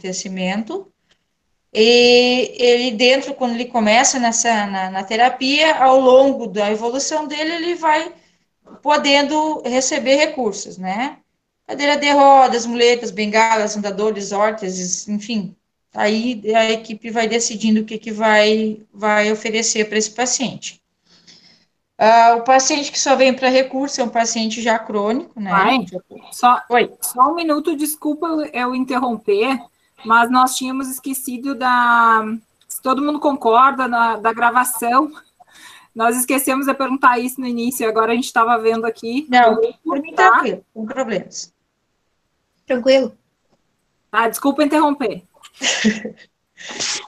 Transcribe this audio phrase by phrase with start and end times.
[0.00, 0.90] amortecimento,
[1.72, 7.54] e ele dentro, quando ele começa nessa, na, na terapia, ao longo da evolução dele,
[7.54, 8.12] ele vai
[8.82, 11.18] podendo receber recursos, né?
[11.66, 15.54] Cadeira de rodas, muletas, bengalas, andadores, órteses, enfim.
[15.94, 20.80] Aí a equipe vai decidindo o que, que vai, vai oferecer para esse paciente.
[22.00, 25.50] Uh, o paciente que só vem para recurso é um paciente já crônico, né?
[25.52, 25.84] Ai,
[26.32, 26.90] só, Oi.
[27.00, 29.60] só um minuto, desculpa eu interromper,
[30.04, 32.22] mas nós tínhamos esquecido da.
[32.68, 35.10] Se todo mundo concorda na, da gravação,
[35.94, 39.26] nós esquecemos de perguntar isso no início, agora a gente estava vendo aqui.
[39.28, 41.52] Não, por mim tá tranquilo, com problemas.
[42.66, 43.16] Tranquilo?
[44.12, 45.22] Ah, desculpa interromper.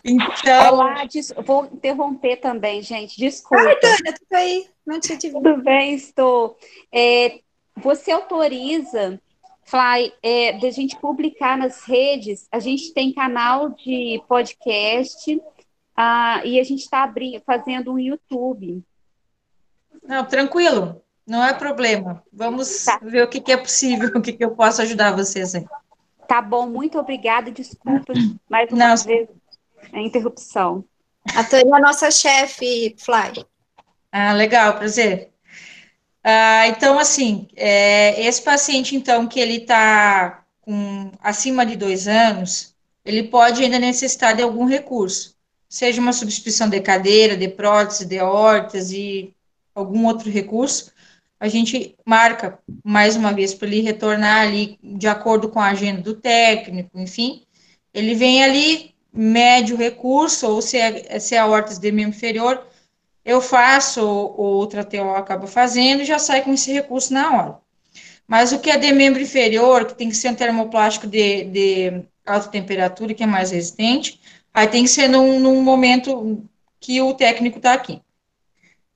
[0.05, 0.73] Então.
[0.73, 1.33] Olá, des...
[1.45, 3.19] vou interromper também, gente.
[3.19, 3.63] Desculpa.
[3.63, 4.69] Ai, Tânia, tudo aí?
[4.87, 5.35] Não te tive.
[5.35, 6.57] Tudo bem, estou.
[6.91, 7.41] É,
[7.77, 9.21] você autoriza,
[9.65, 12.47] Fly, é, de a gente publicar nas redes?
[12.51, 15.41] A gente tem canal de podcast
[15.97, 17.13] ah, e a gente está
[17.47, 18.83] fazendo um YouTube.
[20.03, 22.23] Não, tranquilo, não é problema.
[22.33, 22.99] Vamos tá.
[23.03, 25.65] ver o que, que, é possível, o que, que eu posso ajudar vocês aí.
[26.27, 27.51] Tá bom, muito obrigada.
[27.51, 28.13] Desculpa
[28.49, 29.29] mais uma não, vez
[29.93, 30.85] a interrupção.
[31.37, 33.45] A Tânia é a nossa chefe, Fly.
[34.11, 35.32] Ah, legal, prazer.
[36.25, 42.75] Ah, então, assim, é, esse paciente, então, que ele está com acima de dois anos,
[43.05, 45.37] ele pode ainda necessitar de algum recurso,
[45.69, 49.35] seja uma substituição de cadeira, de prótese, de órtese e
[49.75, 50.93] algum outro recurso,
[51.41, 56.01] a gente marca mais uma vez para ele retornar ali de acordo com a agenda
[56.01, 57.43] do técnico, enfim,
[57.93, 62.17] ele vem ali, mede o recurso, ou se é, se é a órtese de membro
[62.17, 62.65] inferior,
[63.25, 67.59] eu faço, ou outra TO acaba fazendo, e já sai com esse recurso na hora.
[68.27, 72.03] Mas o que é de membro inferior, que tem que ser um termoplástico de, de
[72.27, 74.21] alta temperatura, que é mais resistente,
[74.53, 76.43] aí tem que ser num, num momento
[76.81, 78.01] que o técnico está aqui.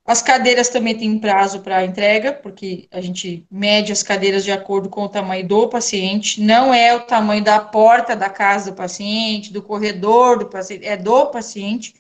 [0.07, 4.89] As cadeiras também têm prazo para entrega, porque a gente mede as cadeiras de acordo
[4.89, 9.53] com o tamanho do paciente, não é o tamanho da porta da casa do paciente,
[9.53, 11.95] do corredor do paciente, é do paciente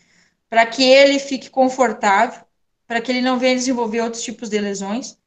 [0.48, 2.40] para que ele fique confortável,
[2.86, 5.18] para que ele não venha desenvolver outros tipos de lesões.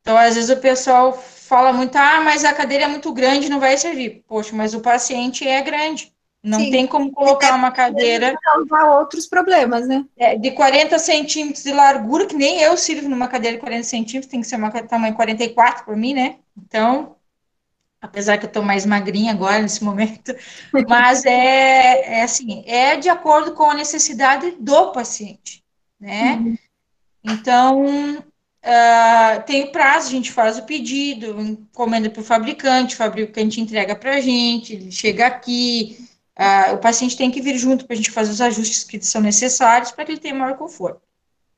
[0.00, 3.60] Então, às vezes o pessoal fala muito, ah, mas a cadeira é muito grande, não
[3.60, 4.24] vai servir.
[4.26, 6.12] Poxa, mas o paciente é grande.
[6.42, 6.70] Não Sim.
[6.70, 8.34] tem como colocar uma cadeira.
[8.42, 10.04] Causar outros problemas, né?
[10.16, 14.30] É, de 40 centímetros de largura, que nem eu sirvo numa cadeira de 40 centímetros,
[14.30, 16.36] tem que ser uma tamanho 44 por mim, né?
[16.56, 17.16] Então,
[18.00, 20.34] apesar que eu estou mais magrinha agora nesse momento,
[20.88, 25.64] mas é, é, assim, é de acordo com a necessidade do paciente,
[25.98, 26.34] né?
[26.34, 26.58] Uhum.
[27.24, 32.98] Então, uh, tem o prazo, a gente faz o pedido, encomenda para o fabricante, o
[32.98, 35.98] fabricante entrega para a gente, ele chega aqui,
[36.38, 39.20] uh, o paciente tem que vir junto para a gente fazer os ajustes que são
[39.20, 41.02] necessários para que ele tenha maior conforto.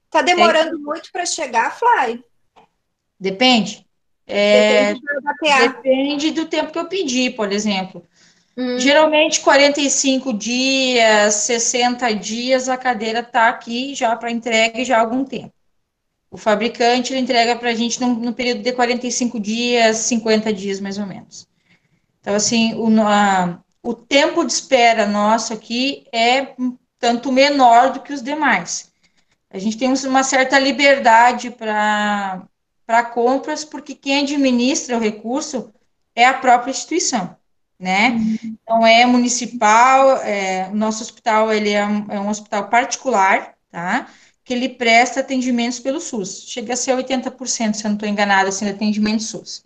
[0.07, 2.25] Está demorando muito para chegar, Fly?
[3.19, 3.87] Depende.
[4.31, 4.95] É,
[5.69, 8.05] depende, do tempo que eu pedi, por exemplo.
[8.57, 8.79] Hum.
[8.79, 15.25] Geralmente, 45 dias, 60 dias, a cadeira está aqui já para entrega já há algum
[15.25, 15.53] tempo.
[16.31, 20.81] O fabricante ele entrega para a gente no, no, período de 45 dias, 50 dias
[20.81, 21.49] mais ou menos.
[22.21, 26.55] Então, assim, o, a, o tempo de espera nosso aqui é
[26.99, 28.93] tanto menor do que os demais.
[29.51, 32.47] A gente tem uma certa liberdade para
[32.91, 35.73] para compras, porque quem administra o recurso
[36.13, 37.37] é a própria instituição,
[37.79, 38.11] né?
[38.11, 38.57] Uhum.
[38.61, 44.09] Então, é municipal, é, nosso hospital, ele é um, é um, hospital particular, tá?
[44.43, 46.47] Que ele presta atendimentos pelo SUS.
[46.49, 49.63] Chega a ser 80%, se eu não estou enganada, assim, de atendimento SUS.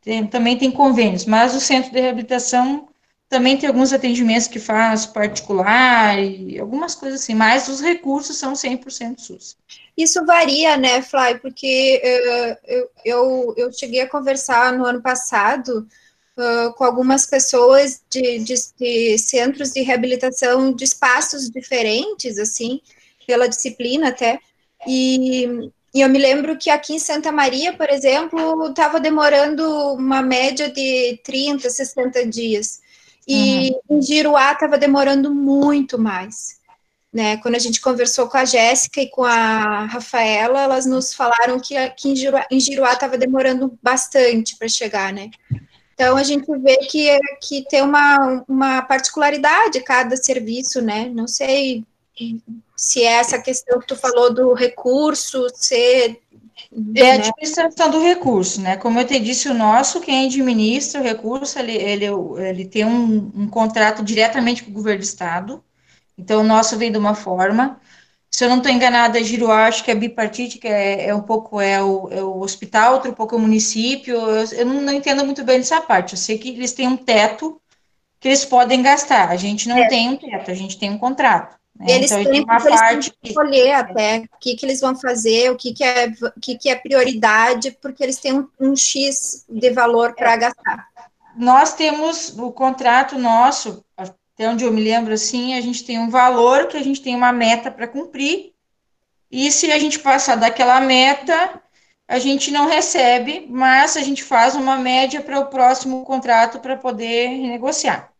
[0.00, 2.86] Tem, também tem convênios, mas o centro de reabilitação
[3.28, 8.52] também tem alguns atendimentos que faz particular e algumas coisas assim, mas os recursos são
[8.52, 9.56] 100% SUS.
[9.96, 11.38] Isso varia, né, Fly?
[11.40, 15.88] Porque uh, eu, eu, eu cheguei a conversar no ano passado
[16.36, 22.80] uh, com algumas pessoas de, de, de, centros de reabilitação de espaços diferentes, assim,
[23.26, 24.38] pela disciplina até,
[24.86, 29.64] e, e eu me lembro que aqui em Santa Maria, por exemplo, estava demorando
[29.94, 32.80] uma média de 30, 60 dias.
[33.26, 33.98] E uhum.
[33.98, 36.56] em Giruá estava demorando muito mais.
[37.12, 37.38] Né?
[37.38, 41.76] Quando a gente conversou com a Jéssica e com a Rafaela, elas nos falaram que
[41.76, 42.12] aqui
[42.50, 45.30] em Giruá estava demorando bastante para chegar, né?
[45.94, 51.08] Então a gente vê que, que tem uma, uma particularidade cada serviço, né?
[51.08, 51.84] Não sei
[52.76, 56.20] se é essa questão que tu falou do recurso ser
[56.94, 58.76] É a administração do recurso, né?
[58.76, 62.06] Como eu te disse, o nosso, quem administra o recurso, ele, ele,
[62.38, 65.64] ele tem um, um contrato diretamente com o governo do estado,
[66.18, 67.80] então o nosso vem de uma forma,
[68.30, 71.60] se eu não estou enganada, Giro, acho que é bipartite, que é, é um pouco
[71.60, 75.24] é o, é o, hospital, outro pouco é o município, eu, eu não, não, entendo
[75.24, 77.60] muito bem dessa parte, eu sei que eles têm um teto
[78.20, 79.88] que eles podem gastar, a gente não é.
[79.88, 81.56] tem um teto, a gente tem um contrato.
[81.78, 81.86] Né?
[81.88, 85.56] Eles então, têm uma parte que escolher até o que, que eles vão fazer, o
[85.56, 89.70] que, que, é, o que, que é prioridade, porque eles têm um, um X de
[89.70, 90.38] valor para é.
[90.38, 90.88] gastar.
[91.36, 96.08] Nós temos o contrato nosso, até onde eu me lembro assim, a gente tem um
[96.08, 98.54] valor que a gente tem uma meta para cumprir,
[99.30, 101.60] e se a gente passar daquela meta,
[102.08, 106.76] a gente não recebe, mas a gente faz uma média para o próximo contrato para
[106.76, 108.15] poder negociar.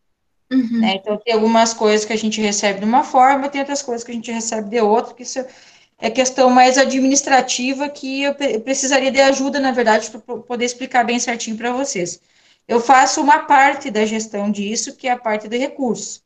[0.50, 0.80] Uhum.
[0.80, 0.94] Né?
[0.96, 4.12] Então, tem algumas coisas que a gente recebe de uma forma, tem outras coisas que
[4.12, 5.44] a gente recebe de outra, que isso
[5.98, 11.18] é questão mais administrativa que eu precisaria de ajuda, na verdade, para poder explicar bem
[11.18, 12.20] certinho para vocês.
[12.68, 16.22] Eu faço uma parte da gestão disso, que é a parte de recursos.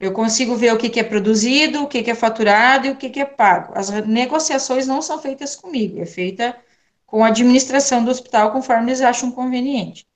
[0.00, 2.96] Eu consigo ver o que, que é produzido, o que, que é faturado e o
[2.96, 3.72] que, que é pago.
[3.76, 6.56] As negociações não são feitas comigo, é feita
[7.04, 10.06] com a administração do hospital, conforme eles acham conveniente.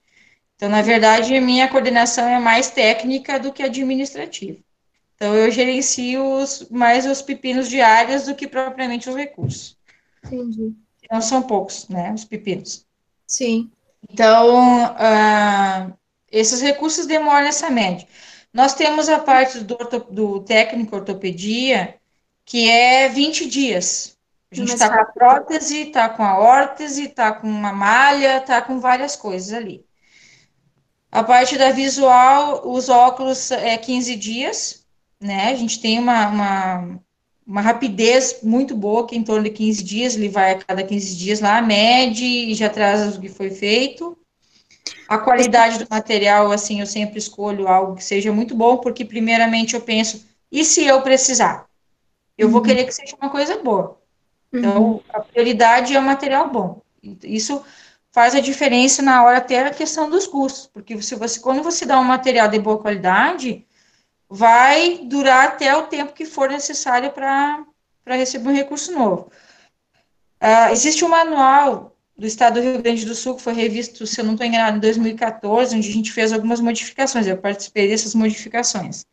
[0.63, 4.61] Então, na verdade, a minha coordenação é mais técnica do que administrativa.
[5.17, 9.77] Então, eu gerencio os, mais os pepinos diários do que propriamente os recursos.
[10.25, 10.73] Entendi.
[11.03, 12.87] Então, são poucos, né, os pepinos.
[13.27, 13.73] Sim.
[14.09, 15.93] Então, uh,
[16.31, 18.07] esses recursos demoram essa média.
[18.55, 19.77] Nós temos a parte do,
[20.13, 21.97] do técnico ortopedia,
[22.45, 24.17] que é 20 dias.
[24.53, 28.63] A gente está com a prótese, está com a órtese, está com uma malha, está
[28.63, 29.85] com várias coisas ali.
[31.13, 34.87] A parte da visual, os óculos é 15 dias,
[35.21, 35.51] né?
[35.51, 37.01] A gente tem uma, uma,
[37.47, 41.15] uma, rapidez muito boa, que em torno de 15 dias, ele vai a cada 15
[41.15, 44.17] dias lá, mede e já traz o que foi feito.
[45.07, 49.75] A qualidade do material, assim, eu sempre escolho algo que seja muito bom, porque primeiramente
[49.75, 51.67] eu penso, e se eu precisar?
[52.39, 52.55] Eu uhum.
[52.55, 54.01] vou querer que seja uma coisa boa.
[54.51, 55.01] Então, uhum.
[55.11, 56.81] a prioridade é o material bom.
[57.23, 57.63] Isso
[58.13, 61.87] faz a diferença na hora até a questão dos custos, porque se você, quando você
[61.87, 63.67] dá um material de boa qualidade,
[64.29, 67.65] vai durar até o tempo que for necessário para
[68.07, 69.33] receber um recurso novo.
[70.43, 74.21] Uh, existe um manual do Estado do Rio Grande do Sul, que foi revisto, se
[74.21, 78.15] eu não estou enganado, em 2014, onde a gente fez algumas modificações, eu participei dessas
[78.15, 79.07] modificações.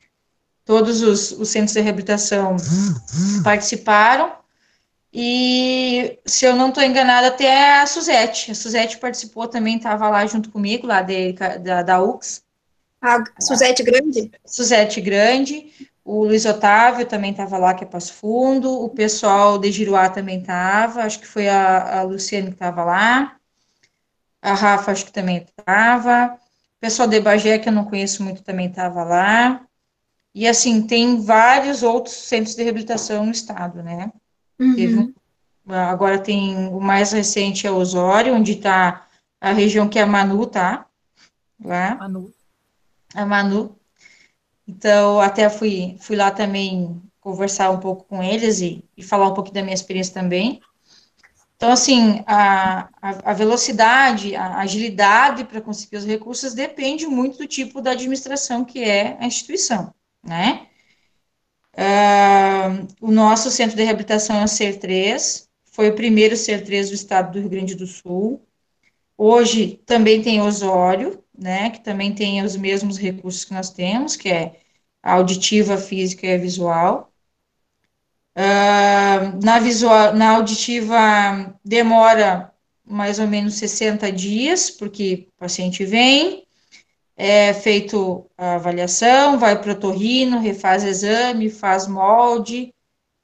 [0.66, 2.58] Todos os, os centros de reabilitação
[3.44, 4.34] participaram,
[5.12, 8.52] e, se eu não estou enganada, até a Suzete.
[8.52, 12.44] A Suzete participou também, estava lá junto comigo, lá de, da, da UX.
[13.02, 14.32] A Suzete Grande?
[14.46, 15.72] Suzete Grande.
[16.06, 18.72] O Luiz Otávio também estava lá, que é Passo Fundo.
[18.72, 21.04] O pessoal de Giruá também estava.
[21.04, 23.36] Acho que foi a, a Luciane que estava lá.
[24.42, 26.36] A Rafa, acho que também estava.
[26.78, 29.66] O pessoal de Bagé, que eu não conheço muito, também estava lá.
[30.34, 34.12] E, assim, tem vários outros centros de reabilitação no estado, né?
[34.60, 35.14] Uhum.
[35.68, 39.08] Agora tem o mais recente é Osório, onde está
[39.40, 40.86] a região que é a Manu, tá?
[41.64, 41.96] Lá.
[41.96, 42.34] Manu.
[43.14, 43.76] A Manu.
[44.68, 49.34] Então, até fui, fui lá também conversar um pouco com eles e, e falar um
[49.34, 50.62] pouco da minha experiência também.
[51.56, 57.82] Então, assim, a, a velocidade, a agilidade para conseguir os recursos depende muito do tipo
[57.82, 60.69] da administração que é a instituição, né?
[61.80, 67.32] Uh, o nosso centro de reabilitação é o CER3, foi o primeiro CER3 do estado
[67.32, 68.46] do Rio Grande do Sul.
[69.18, 74.28] Hoje também tem Osório, né, que também tem os mesmos recursos que nós temos, que
[74.28, 74.60] é
[75.02, 77.14] auditiva, física e visual.
[78.36, 82.54] Uh, na, visual, na auditiva demora
[82.86, 86.46] mais ou menos 60 dias, porque o paciente vem,
[87.22, 92.74] é feito a avaliação, vai para o torrino, refaz exame, faz molde,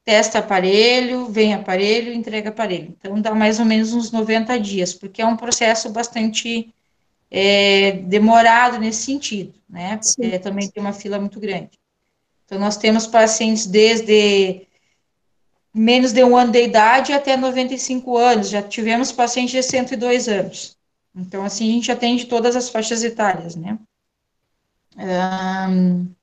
[0.04, 2.94] testa aparelho, vem aparelho, entrega aparelho.
[3.00, 6.74] Então, dá mais ou menos uns 90 dias, porque é um processo bastante
[7.32, 9.98] é, demorado nesse sentido, né?
[9.98, 11.80] Porque também tem uma fila muito grande.
[12.44, 14.68] Então, nós temos pacientes desde
[15.74, 20.78] menos de um ano de idade até 95 anos, já tivemos pacientes de 102 anos.
[21.16, 23.80] Então, assim, a gente atende todas as faixas etárias, né?
[24.98, 26.14] Um,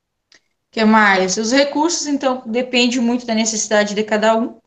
[0.70, 1.36] que mais?
[1.36, 4.58] Os recursos, então, depende muito da necessidade de cada um.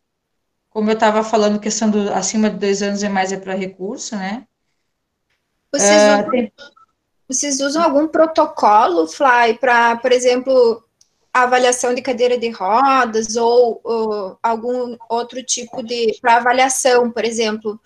[0.69, 4.15] Como eu estava falando, questão do acima de dois anos é mais é para recurso,
[4.15, 4.45] né?
[5.71, 6.53] Vocês, uh, usam, tem...
[7.27, 10.83] vocês usam algum protocolo, Fly, para, por exemplo,
[11.33, 17.79] avaliação de cadeira de rodas ou, ou algum outro tipo de para avaliação, por exemplo,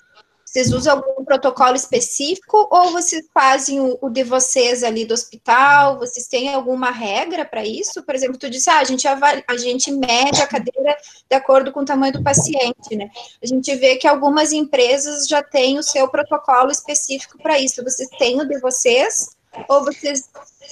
[0.49, 5.99] vocês usam algum protocolo específico ou vocês fazem o, o de vocês ali do hospital?
[5.99, 8.01] Vocês têm alguma regra para isso?
[8.01, 10.97] Por exemplo, tu disse, ah, a gente, a gente mede a cadeira
[11.29, 13.11] de acordo com o tamanho do paciente, né?
[13.43, 17.83] A gente vê que algumas empresas já têm o seu protocolo específico para isso.
[17.83, 19.37] Vocês têm o de vocês
[19.67, 20.31] ou vocês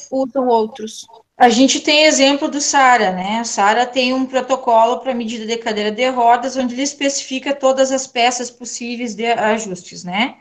[0.09, 1.05] usam outros?
[1.37, 3.39] A gente tem exemplo do SARA, né?
[3.39, 7.91] A SARA tem um protocolo para medida de cadeira de rodas, onde ele especifica todas
[7.91, 10.39] as peças possíveis de ajustes, né?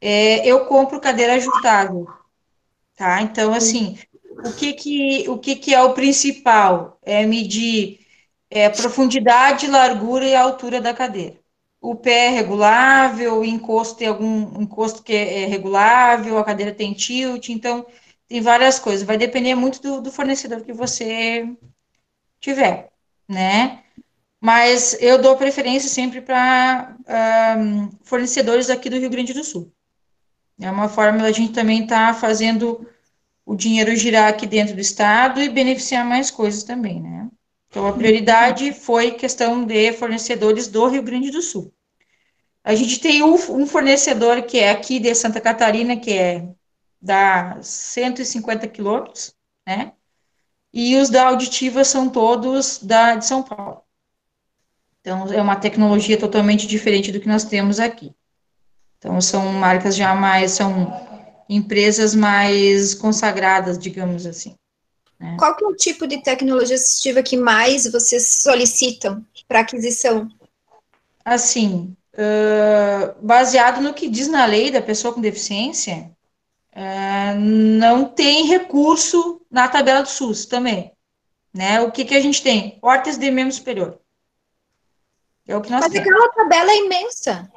[0.00, 2.06] É, eu compro cadeira ajustável,
[2.94, 3.22] tá?
[3.22, 3.98] Então, assim,
[4.44, 6.98] o que que, o que, que é o principal?
[7.02, 8.00] É medir
[8.50, 11.40] é, profundidade, largura e altura da cadeira.
[11.80, 16.92] O pé é regulável, o encosto tem algum encosto que é regulável, a cadeira tem
[16.92, 17.86] tilt, então
[18.32, 21.46] tem várias coisas, vai depender muito do, do fornecedor que você
[22.40, 22.90] tiver,
[23.28, 23.82] né?
[24.40, 26.96] Mas eu dou preferência sempre para
[27.58, 29.70] um, fornecedores aqui do Rio Grande do Sul.
[30.58, 32.88] É uma forma da gente também estar tá fazendo
[33.44, 37.28] o dinheiro girar aqui dentro do estado e beneficiar mais coisas também, né?
[37.68, 41.70] Então, a prioridade foi questão de fornecedores do Rio Grande do Sul.
[42.64, 46.48] A gente tem um, um fornecedor que é aqui de Santa Catarina, que é
[47.02, 49.34] dá 150 quilômetros,
[49.66, 49.92] né?
[50.72, 53.82] E os da auditiva são todos da, de São Paulo.
[55.00, 58.14] Então, é uma tecnologia totalmente diferente do que nós temos aqui.
[58.98, 60.92] Então, são marcas já mais, são
[61.48, 64.54] empresas mais consagradas, digamos assim.
[65.18, 65.36] Né?
[65.38, 70.28] Qual que é o tipo de tecnologia assistiva que mais vocês solicitam para aquisição?
[71.24, 76.10] Assim, uh, baseado no que diz na lei da pessoa com deficiência,
[76.72, 80.92] é, não tem recurso na tabela do SUS também.
[81.52, 81.80] Né?
[81.80, 82.78] O que, que a gente tem?
[82.80, 83.98] Órtese de membro superior.
[85.46, 86.08] É o que nós Mas temos.
[86.08, 87.50] aquela tabela é imensa.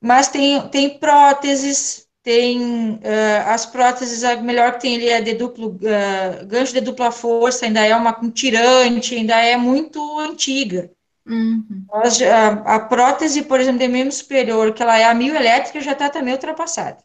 [0.00, 5.34] Mas tem, tem próteses, tem uh, as próteses, a melhor que tem ali é de
[5.34, 10.90] duplo, uh, gancho de dupla força, ainda é uma com tirante, ainda é muito antiga.
[11.24, 11.86] Uhum.
[11.88, 15.92] a, a, prótese, por exemplo, de membro superior, que ela é a mil elétrica, já
[15.92, 16.98] está também ultrapassada.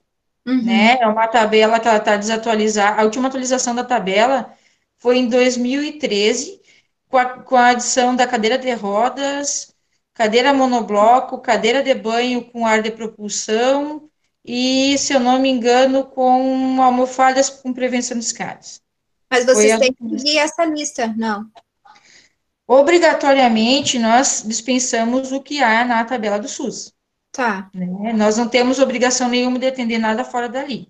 [0.48, 0.63] Uhum.
[0.63, 0.98] Né?
[1.01, 3.01] É uma tabela que ela está desatualizada.
[3.01, 4.54] A última atualização da tabela
[4.98, 6.62] foi em 2013,
[7.10, 9.75] com a, com a adição da cadeira de rodas,
[10.13, 14.10] cadeira monobloco, cadeira de banho com ar de propulsão
[14.44, 18.82] e, se eu não me engano, com almofadas com prevenção de escadas.
[19.30, 21.46] Mas vocês têm que seguir essa lista, não?
[22.66, 26.94] Obrigatoriamente, nós dispensamos o que há na tabela do SUS.
[27.38, 27.70] Tá.
[27.72, 28.13] Né?
[28.13, 30.88] Nós não temos obrigação nenhuma de atender nada fora dali.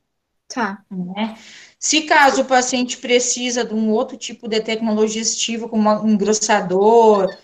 [0.48, 0.82] Tá.
[0.90, 1.38] Né?
[1.78, 7.38] Se caso o paciente precisa de um outro tipo de tecnologia assistiva, como um engrossador,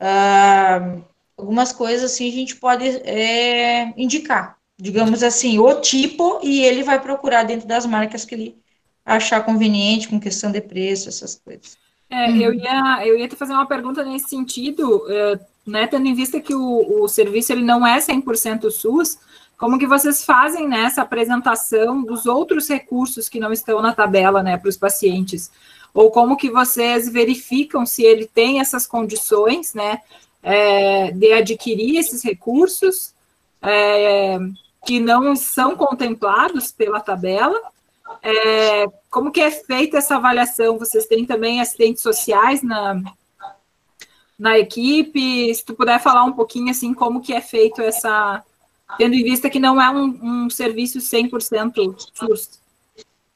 [0.00, 0.96] ah,
[1.36, 6.98] algumas coisas assim, a gente pode é, indicar, digamos assim, o tipo, e ele vai
[6.98, 8.58] procurar dentro das marcas que ele
[9.04, 11.76] achar conveniente, com questão de preço, essas coisas.
[12.08, 15.04] É, eu, ia, eu ia te fazer uma pergunta nesse sentido.
[15.04, 19.18] Uh, né, tendo em vista que o, o serviço ele não é 100% SUS,
[19.58, 24.56] como que vocês fazem né, apresentação dos outros recursos que não estão na tabela, né,
[24.56, 25.50] para os pacientes?
[25.94, 30.00] Ou como que vocês verificam se ele tem essas condições, né,
[30.42, 33.14] é, de adquirir esses recursos
[33.62, 34.38] é,
[34.84, 37.58] que não são contemplados pela tabela?
[38.22, 40.78] É, como que é feita essa avaliação?
[40.78, 43.02] Vocês têm também assistentes sociais na,
[44.38, 48.44] na equipe, se tu puder falar um pouquinho assim como que é feito essa,
[48.98, 52.60] tendo em vista que não é um, um serviço 100% SUS.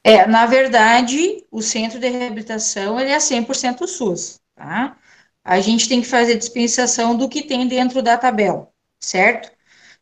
[0.03, 4.97] É, na verdade, o centro de reabilitação ele é 100% SUS, tá?
[5.45, 9.51] A gente tem que fazer dispensação do que tem dentro da tabela, certo?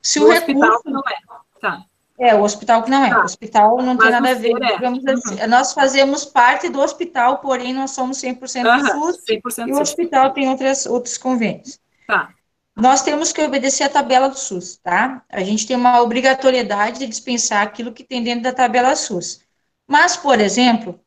[0.03, 1.85] Se o, o recurso hospital não é, tá.
[2.19, 3.11] É, o hospital que não é.
[3.11, 3.21] Tá.
[3.21, 4.53] O hospital não tem nada a ver.
[4.61, 4.75] É.
[4.75, 9.13] Digamos assim, nós fazemos parte do hospital, porém nós somos 100% uhum.
[9.13, 11.79] SUS 100% e o hospital tem outras, outros convênios.
[12.09, 12.31] Tá.
[12.75, 15.23] Nós temos que obedecer a tabela do SUS, tá?
[15.29, 19.41] A gente tem uma obrigatoriedade de dispensar aquilo que tem dentro da tabela SUS.
[19.87, 21.01] Mas, por exemplo,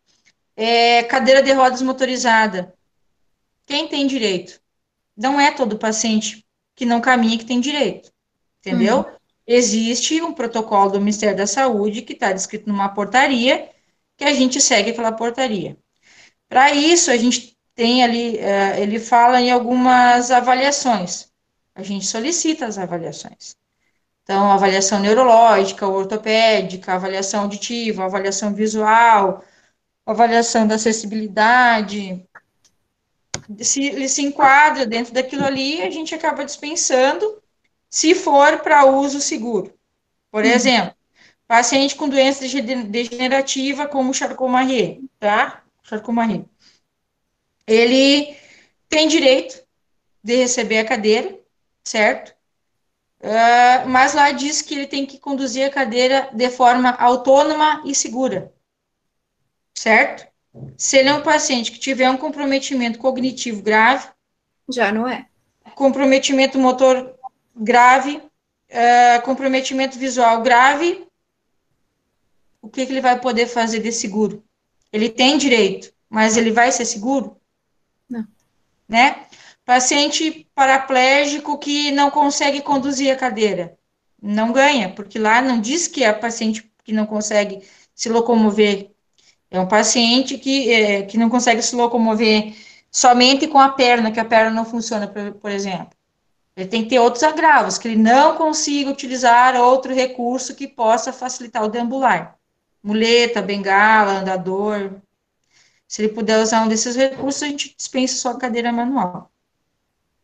[0.55, 2.73] é, cadeira de rodas motorizada.
[3.65, 4.59] Quem tem direito?
[5.15, 8.11] Não é todo paciente que não caminha que tem direito,
[8.59, 8.99] entendeu?
[8.99, 9.20] Uhum
[9.53, 13.69] existe um protocolo do Ministério da Saúde que está descrito numa portaria,
[14.17, 15.77] que a gente segue aquela portaria.
[16.49, 21.31] Para isso, a gente tem ali, uh, ele fala em algumas avaliações.
[21.75, 23.55] A gente solicita as avaliações.
[24.23, 29.43] Então, avaliação neurológica, ortopédica, avaliação auditiva, avaliação visual,
[30.05, 32.23] avaliação da acessibilidade,
[33.59, 37.40] se ele se enquadra dentro daquilo ali, a gente acaba dispensando,
[37.91, 39.77] se for para uso seguro.
[40.31, 40.49] Por uhum.
[40.49, 40.95] exemplo,
[41.45, 42.45] paciente com doença
[42.87, 45.61] degenerativa como Charcot-Marie, tá?
[45.83, 46.45] Charcot-Marie.
[47.67, 48.35] Ele
[48.87, 49.61] tem direito
[50.23, 51.37] de receber a cadeira,
[51.83, 52.33] certo?
[53.19, 57.93] Uh, mas lá diz que ele tem que conduzir a cadeira de forma autônoma e
[57.93, 58.51] segura,
[59.75, 60.25] certo?
[60.77, 64.07] Se ele é um paciente que tiver um comprometimento cognitivo grave,
[64.69, 65.27] já não é.
[65.75, 67.15] Comprometimento motor
[67.61, 71.07] grave, uh, comprometimento visual grave,
[72.59, 74.43] o que, que ele vai poder fazer de seguro?
[74.91, 77.37] Ele tem direito, mas ele vai ser seguro?
[78.09, 78.27] Não.
[78.89, 79.25] Né?
[79.63, 83.77] Paciente paraplégico que não consegue conduzir a cadeira,
[84.21, 87.61] não ganha, porque lá não diz que é paciente que não consegue
[87.93, 88.89] se locomover.
[89.49, 92.55] É um paciente que, é, que não consegue se locomover
[92.89, 96.00] somente com a perna, que a perna não funciona, por, por exemplo.
[96.55, 101.13] Ele tem que ter outros agravos, que ele não consiga utilizar outro recurso que possa
[101.13, 102.37] facilitar o deambular.
[102.83, 105.01] Muleta, bengala, andador.
[105.87, 109.31] Se ele puder usar um desses recursos, a gente dispensa só a cadeira manual.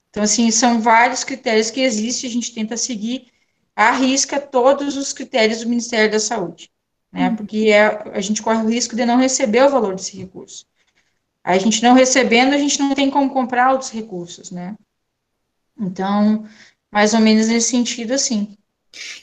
[0.10, 3.28] Então, assim, são vários critérios que existem, a gente tenta seguir
[3.76, 6.72] à risca todos os critérios do Ministério da Saúde,
[7.12, 7.30] né?
[7.30, 7.36] Uhum.
[7.36, 10.66] Porque é, a gente corre o risco de não receber o valor desse recurso.
[11.44, 14.76] A gente não recebendo, a gente não tem como comprar outros recursos, né?
[15.80, 16.48] Então,
[16.92, 18.58] mais ou menos nesse sentido, assim.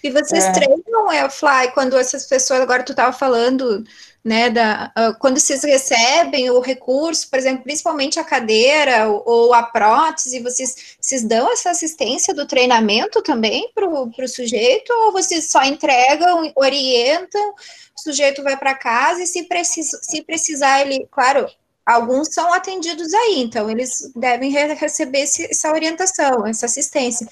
[0.03, 0.53] E vocês é.
[0.53, 3.85] treinam Airfly quando essas pessoas, agora tu estava falando
[4.23, 9.55] né, da, uh, quando vocês recebem o recurso, por exemplo, principalmente a cadeira ou, ou
[9.55, 15.51] a prótese, vocês, vocês dão essa assistência do treinamento também para o sujeito, ou vocês
[15.51, 17.55] só entregam, orientam,
[17.97, 21.47] o sujeito vai para casa e se, precisa, se precisar ele, claro,
[21.85, 27.27] alguns são atendidos aí, então eles devem receber esse, essa orientação, essa assistência,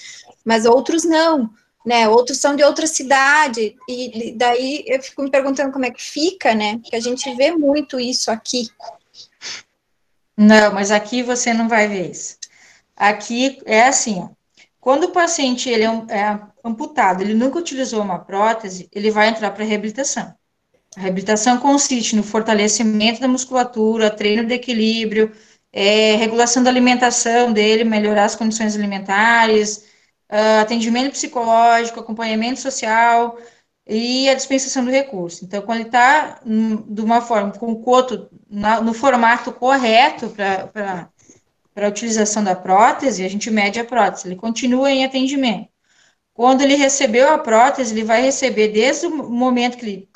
[0.45, 1.49] mas outros não
[1.85, 2.07] né?
[2.07, 6.55] Outros são de outra cidade, e daí eu fico me perguntando como é que fica,
[6.55, 6.77] né?
[6.77, 8.69] Porque a gente vê muito isso aqui.
[10.35, 12.37] Não, mas aqui você não vai ver isso.
[12.95, 14.29] Aqui é assim, ó.
[14.79, 19.51] Quando o paciente ele é, é amputado, ele nunca utilizou uma prótese, ele vai entrar
[19.51, 20.33] para reabilitação.
[20.95, 25.31] A reabilitação consiste no fortalecimento da musculatura, treino de equilíbrio,
[25.71, 29.85] é, regulação da alimentação dele, melhorar as condições alimentares,
[30.31, 33.37] uh, atendimento psicológico, acompanhamento social
[33.87, 35.43] e a dispensação do recurso.
[35.45, 41.09] Então, quando ele está de uma forma, com o coto na, no formato correto para
[41.75, 45.69] a utilização da prótese, a gente mede a prótese, ele continua em atendimento.
[46.33, 50.09] Quando ele recebeu a prótese, ele vai receber desde o momento que ele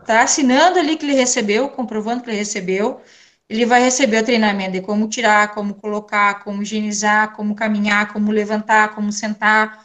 [0.00, 3.00] está assinando ali que ele recebeu, comprovando que ele recebeu,
[3.48, 8.30] ele vai receber o treinamento de como tirar, como colocar, como higienizar, como caminhar, como
[8.32, 9.84] levantar, como sentar,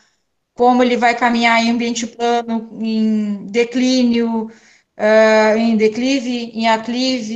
[0.54, 4.52] como ele vai caminhar em ambiente plano, em declínio,
[4.98, 7.36] uh, em declive, em aclive,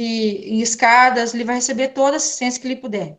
[0.54, 3.18] em escadas, ele vai receber toda a assistência que ele puder,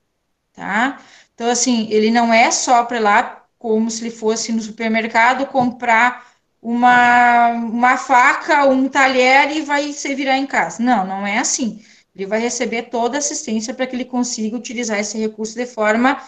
[0.53, 1.01] tá?
[1.35, 6.28] Então, assim, ele não é só para lá como se ele fosse no supermercado comprar
[6.63, 10.83] uma, uma faca, um talher e vai se virar em casa.
[10.83, 11.83] Não, não é assim
[12.19, 16.21] ele vai receber toda a assistência para que ele consiga utilizar esse recurso de forma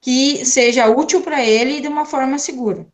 [0.00, 2.86] que seja útil para ele e de uma forma segura.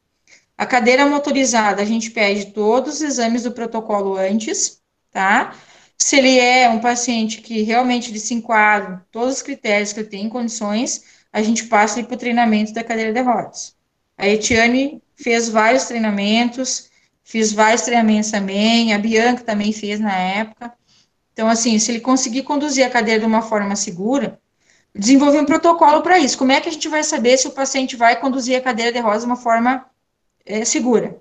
[0.56, 5.54] A cadeira motorizada, a gente pede todos os exames do protocolo antes, tá?
[5.96, 10.08] Se ele é um paciente que realmente ele se enquadra, todos os critérios que ele
[10.08, 13.76] tem condições, a gente passa para o treinamento da cadeira de rodas.
[14.16, 16.90] A Etiane fez vários treinamentos,
[17.24, 20.72] fiz vários treinamentos também, a Bianca também fez na época.
[21.32, 24.40] Então, assim, se ele conseguir conduzir a cadeira de uma forma segura,
[24.94, 26.38] desenvolver um protocolo para isso.
[26.38, 28.98] Como é que a gente vai saber se o paciente vai conduzir a cadeira de
[28.98, 29.84] rosa de uma forma
[30.46, 31.20] é, segura?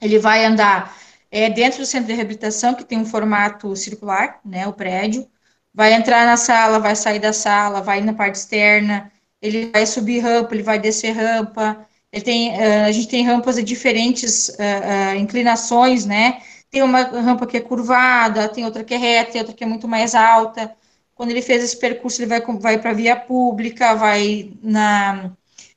[0.00, 0.96] Ele vai andar
[1.30, 5.28] é, dentro do centro de reabilitação, que tem um formato circular, né, o prédio,
[5.72, 9.86] vai entrar na sala, vai sair da sala, vai ir na parte externa, ele vai
[9.86, 11.86] subir rampa, ele vai descer rampa,
[12.20, 17.46] tem, uh, a gente tem rampas de diferentes uh, uh, inclinações, né, tem uma rampa
[17.46, 20.74] que é curvada, tem outra que é reta, tem outra que é muito mais alta.
[21.14, 25.30] Quando ele fez esse percurso, ele vai, vai para a via pública, vai na,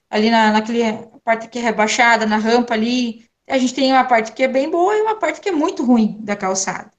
[0.10, 0.84] ali na, naquele
[1.22, 3.26] parte que é rebaixada, na rampa ali.
[3.46, 5.84] A gente tem uma parte que é bem boa e uma parte que é muito
[5.84, 6.92] ruim da calçada.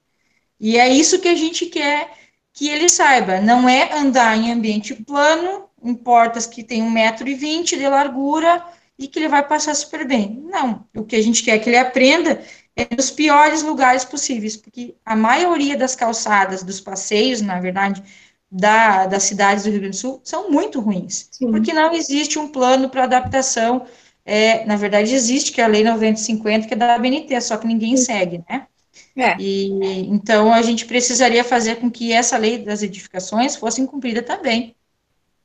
[0.59, 2.11] E é isso que a gente quer
[2.53, 3.41] que ele saiba.
[3.41, 8.63] Não é andar em ambiente plano, em portas que tem 1,20m de largura
[8.97, 10.41] e que ele vai passar super bem.
[10.43, 10.85] Não.
[10.95, 12.41] O que a gente quer é que ele aprenda
[12.75, 18.03] é nos piores lugares possíveis, porque a maioria das calçadas, dos passeios, na verdade,
[18.51, 21.51] da, das cidades do Rio Grande do Sul são muito ruins, Sim.
[21.51, 23.85] porque não existe um plano para adaptação.
[24.23, 27.65] É, na verdade, existe, que é a Lei 9050, que é da ABNT, só que
[27.65, 28.03] ninguém Sim.
[28.03, 28.67] segue, né?
[29.15, 29.35] É.
[29.39, 34.75] E, então, a gente precisaria fazer com que essa lei das edificações fosse cumprida também.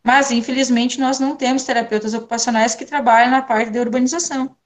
[0.02, 4.56] Mas, infelizmente, nós não temos terapeutas ocupacionais que trabalham na parte da urbanização.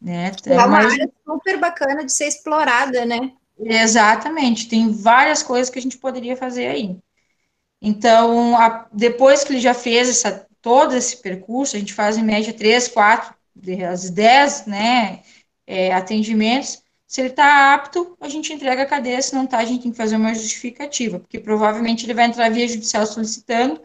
[0.00, 0.32] Né?
[0.46, 0.92] é uma mais...
[0.92, 3.32] área super bacana de ser explorada, né?
[3.58, 6.98] Exatamente, tem várias coisas que a gente poderia fazer aí.
[7.80, 12.22] Então, a, depois que ele já fez essa, todo esse percurso, a gente faz em
[12.22, 13.34] média três, quatro,
[13.90, 15.20] às dez, né,
[15.66, 19.64] é, atendimentos, se ele está apto, a gente entrega a cadeia, se não está, a
[19.64, 23.80] gente tem que fazer uma justificativa, porque provavelmente ele vai entrar via judicial solicitando,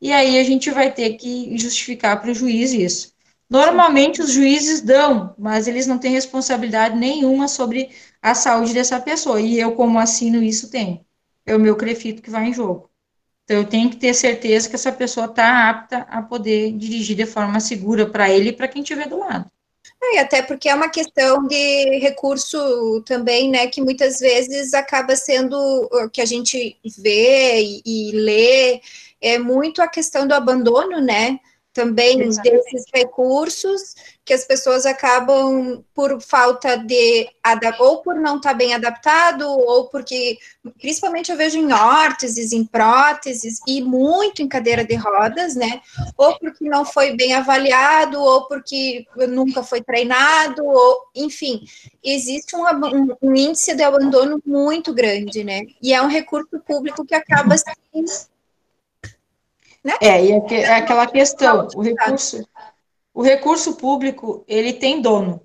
[0.00, 3.12] e aí a gente vai ter que justificar para o juiz isso.
[3.48, 7.90] Normalmente os juízes dão, mas eles não têm responsabilidade nenhuma sobre
[8.22, 11.04] a saúde dessa pessoa, e eu, como assino isso, tenho.
[11.44, 12.88] É o meu crefito que vai em jogo.
[13.44, 17.26] Então, eu tenho que ter certeza que essa pessoa está apta a poder dirigir de
[17.26, 19.50] forma segura para ele e para quem estiver do lado.
[20.00, 25.16] É, e até porque é uma questão de recurso também, né, que muitas vezes acaba
[25.16, 28.80] sendo que a gente vê e, e lê,
[29.20, 31.38] é muito a questão do abandono, né,
[31.72, 32.64] também Exatamente.
[32.64, 37.28] desses recursos que as pessoas acabam por falta de
[37.78, 40.38] ou por não estar tá bem adaptado ou porque
[40.80, 45.80] principalmente eu vejo em órteses, em próteses e muito em cadeira de rodas, né?
[46.16, 51.62] Ou porque não foi bem avaliado ou porque nunca foi treinado ou enfim
[52.02, 55.62] existe um, um, um índice de abandono muito grande, né?
[55.80, 58.29] E é um recurso público que acaba sendo
[59.84, 59.94] né?
[60.00, 62.46] É, e é, é aquela questão, o recurso,
[63.14, 65.40] o recurso público, ele tem dono.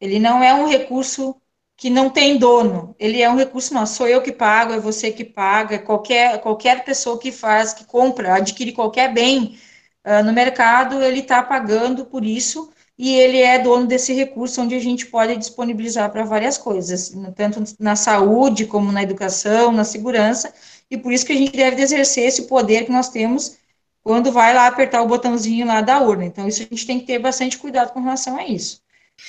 [0.00, 1.36] Ele não é um recurso
[1.76, 2.94] que não tem dono.
[2.98, 3.94] Ele é um recurso nosso.
[3.94, 8.34] Sou eu que pago, é você que paga, qualquer, qualquer pessoa que faz, que compra,
[8.34, 9.58] adquire qualquer bem
[10.04, 14.74] uh, no mercado, ele está pagando por isso e ele é dono desse recurso onde
[14.74, 20.52] a gente pode disponibilizar para várias coisas, tanto na saúde como na educação, na segurança,
[20.90, 23.56] e por isso que a gente deve exercer esse poder que nós temos
[24.02, 26.24] quando vai lá apertar o botãozinho lá da urna.
[26.24, 28.80] Então, isso a gente tem que ter bastante cuidado com relação a isso,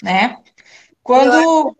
[0.01, 0.37] né?
[1.03, 1.75] Quando...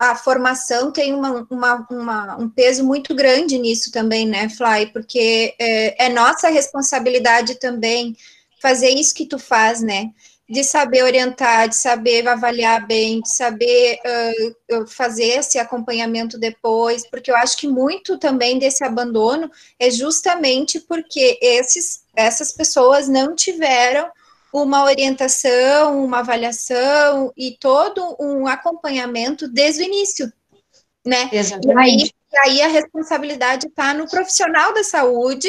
[0.00, 4.86] A formação tem uma, uma, uma, um peso muito grande nisso também, né, Fly?
[4.92, 8.16] Porque é, é nossa responsabilidade também
[8.60, 10.10] fazer isso que tu faz, né?
[10.48, 13.98] De saber orientar, de saber avaliar bem, de saber
[14.70, 20.78] uh, fazer esse acompanhamento depois, porque eu acho que muito também desse abandono é justamente
[20.78, 24.08] porque esses, essas pessoas não tiveram
[24.52, 30.32] uma orientação, uma avaliação e todo um acompanhamento desde o início,
[31.04, 31.28] né?
[31.32, 32.14] Exatamente.
[32.32, 35.48] E aí, aí a responsabilidade está no profissional da saúde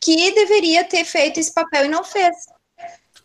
[0.00, 2.34] que deveria ter feito esse papel e não fez.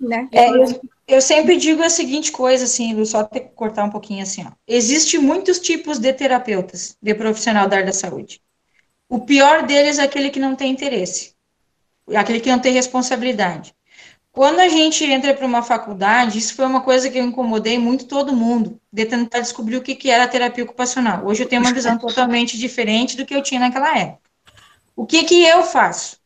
[0.02, 0.28] Né?
[0.32, 4.24] É, eu, eu, sempre digo a seguinte coisa, assim, só ter que cortar um pouquinho
[4.24, 4.52] assim, ó.
[4.68, 8.42] Existe muitos tipos de terapeutas, de profissional da área da saúde.
[9.08, 11.36] O pior deles é aquele que não tem interesse,
[12.16, 13.76] aquele que não tem responsabilidade.
[14.32, 18.06] Quando a gente entra para uma faculdade, isso foi uma coisa que eu incomodei muito
[18.06, 21.28] todo mundo, de tentar descobrir o que, que era terapia ocupacional.
[21.28, 24.22] Hoje eu tenho uma visão totalmente diferente do que eu tinha naquela época.
[24.96, 26.18] O que, que eu faço?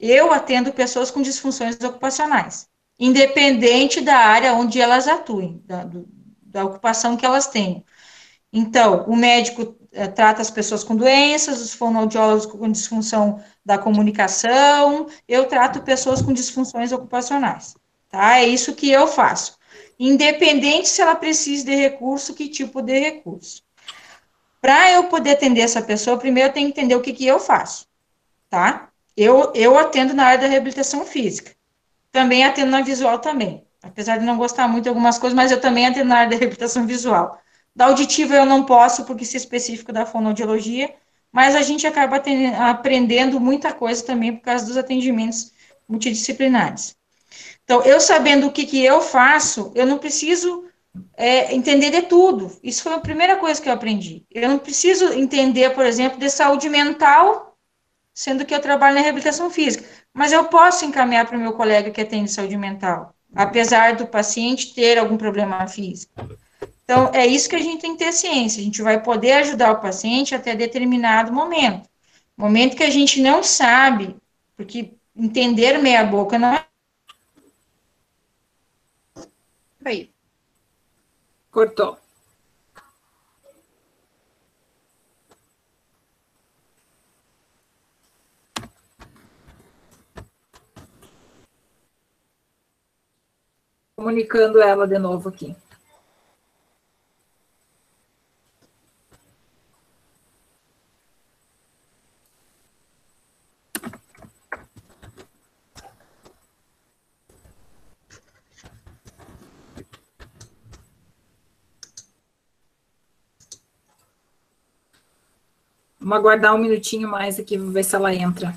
[0.00, 2.71] Eu atendo pessoas com disfunções ocupacionais
[3.04, 6.08] independente da área onde elas atuem, da, do,
[6.40, 7.82] da ocupação que elas tenham.
[8.52, 15.08] Então, o médico é, trata as pessoas com doenças, os fonoaudiólogos com disfunção da comunicação,
[15.26, 17.74] eu trato pessoas com disfunções ocupacionais,
[18.08, 18.38] tá?
[18.38, 19.58] É isso que eu faço.
[19.98, 23.64] Independente se ela precisa de recurso, que tipo de recurso.
[24.60, 27.40] Para eu poder atender essa pessoa, primeiro eu tenho que entender o que, que eu
[27.40, 27.84] faço,
[28.48, 28.90] tá?
[29.16, 31.52] Eu, eu atendo na área da reabilitação física.
[32.12, 33.66] Também atendo na visual também.
[33.82, 36.36] Apesar de não gostar muito de algumas coisas, mas eu também atendo na área da
[36.36, 37.40] reabilitação visual.
[37.74, 40.94] Da auditiva eu não posso, porque isso é específico da fonoaudiologia,
[41.32, 42.22] mas a gente acaba
[42.70, 45.52] aprendendo muita coisa também por causa dos atendimentos
[45.88, 46.94] multidisciplinares.
[47.64, 50.64] Então, eu sabendo o que, que eu faço, eu não preciso
[51.16, 52.58] é, entender de tudo.
[52.62, 54.24] Isso foi a primeira coisa que eu aprendi.
[54.30, 57.56] Eu não preciso entender, por exemplo, de saúde mental,
[58.14, 59.84] sendo que eu trabalho na reabilitação física.
[60.14, 64.74] Mas eu posso encaminhar para o meu colega que atende saúde mental, apesar do paciente
[64.74, 66.12] ter algum problema físico.
[66.84, 68.60] Então, é isso que a gente tem que ter ciência.
[68.60, 71.88] A gente vai poder ajudar o paciente até determinado momento.
[72.36, 74.16] Momento que a gente não sabe,
[74.56, 76.66] porque entender meia boca não é.
[79.84, 80.10] Aí.
[81.50, 82.01] Cortou.
[94.02, 95.54] Comunicando ela de novo aqui.
[116.00, 118.52] Vamos aguardar um minutinho mais aqui, ver se ela entra.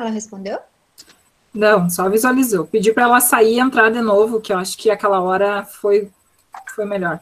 [0.00, 0.58] Ela respondeu?
[1.52, 2.66] Não, só visualizou.
[2.66, 6.10] Pedi para ela sair e entrar de novo, que eu acho que aquela hora foi,
[6.74, 7.20] foi melhor.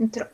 [0.00, 0.28] Entrou.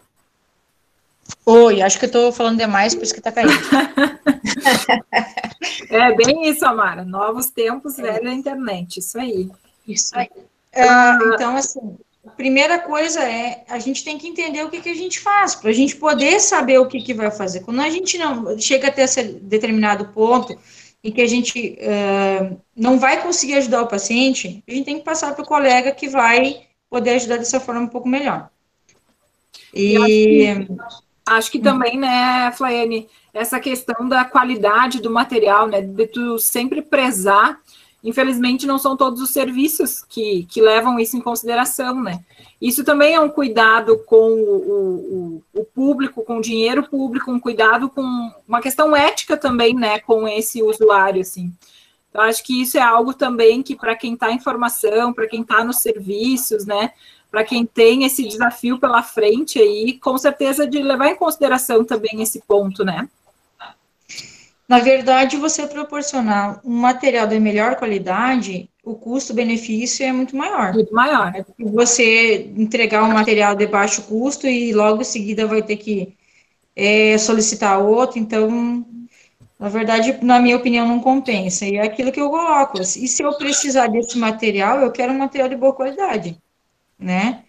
[1.62, 3.52] Oi, acho que eu estou falando demais, por isso que está caindo.
[5.90, 7.04] é bem isso, Amara.
[7.04, 8.02] Novos tempos, é.
[8.02, 8.98] velha internet.
[8.98, 9.48] Isso aí.
[9.86, 10.28] Isso aí.
[10.36, 11.96] Uh, então, assim,
[12.26, 15.54] a primeira coisa é a gente tem que entender o que, que a gente faz,
[15.54, 17.60] para a gente poder saber o que, que vai fazer.
[17.60, 20.58] Quando a gente não chega até esse determinado ponto
[21.04, 25.04] e que a gente uh, não vai conseguir ajudar o paciente, a gente tem que
[25.04, 28.50] passar para o colega que vai poder ajudar dessa forma um pouco melhor.
[29.72, 29.96] E.
[29.96, 31.11] Acho que
[31.60, 37.58] também, né, Flaiane, essa questão da qualidade do material, né, de tu sempre prezar.
[38.04, 42.20] Infelizmente, não são todos os serviços que, que levam isso em consideração, né?
[42.60, 47.38] Isso também é um cuidado com o, o, o público, com o dinheiro público, um
[47.38, 48.02] cuidado com
[48.46, 51.52] uma questão ética também, né, com esse usuário, assim.
[52.10, 55.40] Então, acho que isso é algo também que, para quem está em formação, para quem
[55.40, 56.90] está nos serviços, né,
[57.32, 62.20] para quem tem esse desafio pela frente aí, com certeza de levar em consideração também
[62.20, 63.08] esse ponto, né?
[64.68, 70.74] Na verdade, você proporcionar um material de melhor qualidade, o custo-benefício é muito maior.
[70.74, 71.32] Muito maior.
[71.34, 76.14] É você entregar um material de baixo custo e logo em seguida vai ter que
[76.76, 78.84] é, solicitar outro, então,
[79.58, 81.64] na verdade, na minha opinião, não compensa.
[81.64, 82.78] E é aquilo que eu coloco.
[82.80, 86.38] E se eu precisar desse material, eu quero um material de boa qualidade
[87.02, 87.44] né?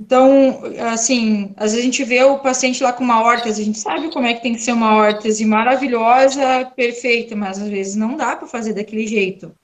[0.00, 0.60] Então,
[0.92, 4.10] assim, às vezes a gente vê o paciente lá com uma órtese, a gente sabe
[4.10, 8.34] como é que tem que ser uma órtese maravilhosa, perfeita, mas às vezes não dá
[8.34, 9.54] para fazer daquele jeito,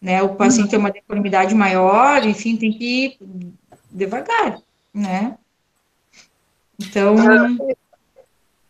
[0.00, 0.22] né?
[0.22, 0.70] O paciente uhum.
[0.70, 3.18] tem uma deformidade maior, enfim, tem que ir
[3.90, 4.60] devagar,
[4.92, 5.38] né?
[6.78, 7.16] Então,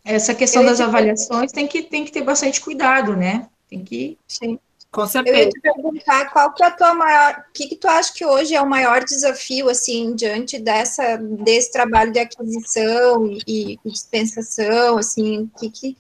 [0.05, 3.49] essa questão das avaliações tem que, tem que ter bastante cuidado, né?
[3.69, 4.17] Tem que...
[4.29, 4.59] Sim.
[4.91, 5.37] Com certeza.
[5.37, 8.13] Eu ia te perguntar qual que é a tua maior, o que, que tu acha
[8.13, 13.91] que hoje é o maior desafio, assim, diante dessa, desse trabalho de aquisição e, e
[13.91, 15.97] dispensação, assim, que, que,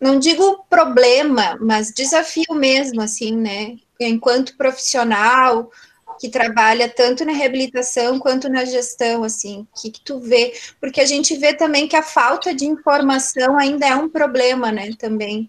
[0.00, 5.70] não digo problema, mas desafio mesmo, assim, né, enquanto profissional
[6.18, 10.52] que trabalha tanto na reabilitação quanto na gestão, assim, o que, que tu vê?
[10.80, 14.90] Porque a gente vê também que a falta de informação ainda é um problema, né,
[14.98, 15.48] também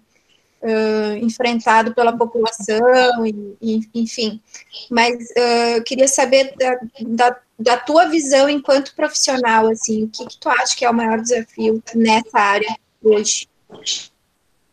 [0.66, 4.42] uh, enfrentado pela população, e, e enfim.
[4.90, 10.38] Mas uh, queria saber da, da, da, tua visão enquanto profissional, assim, o que, que
[10.40, 13.48] tu acha que é o maior desafio nessa área hoje?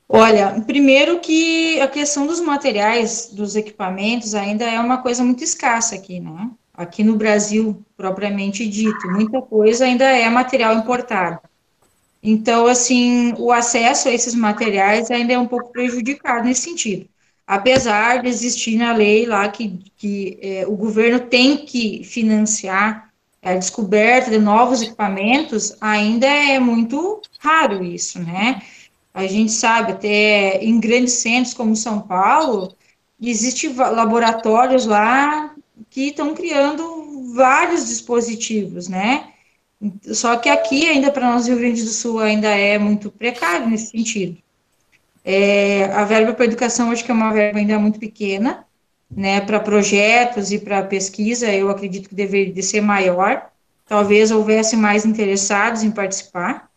[0.09, 5.95] Olha, primeiro que a questão dos materiais, dos equipamentos, ainda é uma coisa muito escassa
[5.95, 6.51] aqui, né?
[6.75, 11.39] Aqui no Brasil, propriamente dito, muita coisa ainda é material importado.
[12.23, 17.09] Então, assim, o acesso a esses materiais ainda é um pouco prejudicado nesse sentido.
[17.47, 23.11] Apesar de existir na lei lá que, que é, o governo tem que financiar
[23.43, 28.63] a descoberta de novos equipamentos, ainda é muito raro isso, né?
[29.13, 32.75] A gente sabe, até em grandes centros como São Paulo,
[33.21, 35.55] existem laboratórios lá
[35.91, 39.32] que estão criando vários dispositivos, né?
[40.13, 43.91] Só que aqui, ainda para nós, Rio Grande do Sul, ainda é muito precário nesse
[43.91, 44.39] sentido.
[45.25, 48.65] É, a verba para educação, acho que é uma verba ainda muito pequena,
[49.15, 53.51] né, para projetos e para pesquisa, eu acredito que deveria ser maior,
[53.87, 56.71] talvez houvesse mais interessados em participar,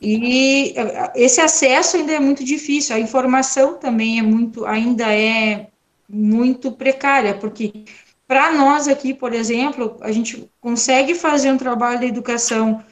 [0.00, 0.74] e
[1.14, 5.68] esse acesso ainda é muito difícil, a informação também é muito, ainda é
[6.08, 7.84] muito precária, porque
[8.32, 12.82] para nós aqui, por exemplo, a gente consegue fazer um trabalho de educação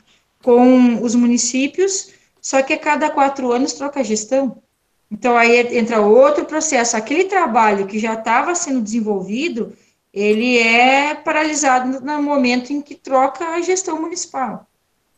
[0.43, 2.11] com os municípios,
[2.43, 4.63] só que a cada quatro anos troca a gestão.
[5.11, 6.95] Então, aí entra outro processo.
[6.95, 9.73] Aquele trabalho que já estava sendo desenvolvido,
[10.13, 14.69] ele é paralisado no momento em que troca a gestão municipal.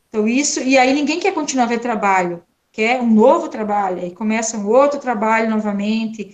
[0.09, 4.13] Então, isso, e aí ninguém quer continuar a ver trabalho, quer um novo trabalho, aí
[4.13, 6.33] começa um outro trabalho novamente,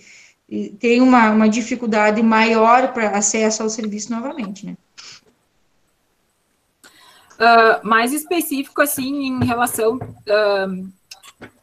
[0.79, 4.75] tem uma, uma dificuldade maior para acesso ao serviço novamente, né?
[7.39, 10.89] Uh, mais específico, assim, em relação uh,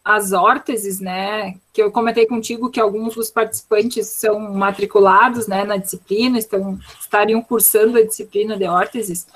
[0.03, 5.77] às órteses, né, que eu comentei contigo que alguns dos participantes são matriculados, né, na
[5.77, 9.27] disciplina, estão, estariam cursando a disciplina de órteses,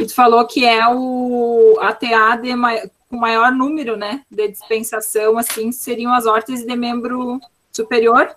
[0.00, 2.50] e tu falou que é o ATA de
[3.08, 7.38] com maior número, né, de dispensação, assim, seriam as órteses de membro
[7.70, 8.34] superior?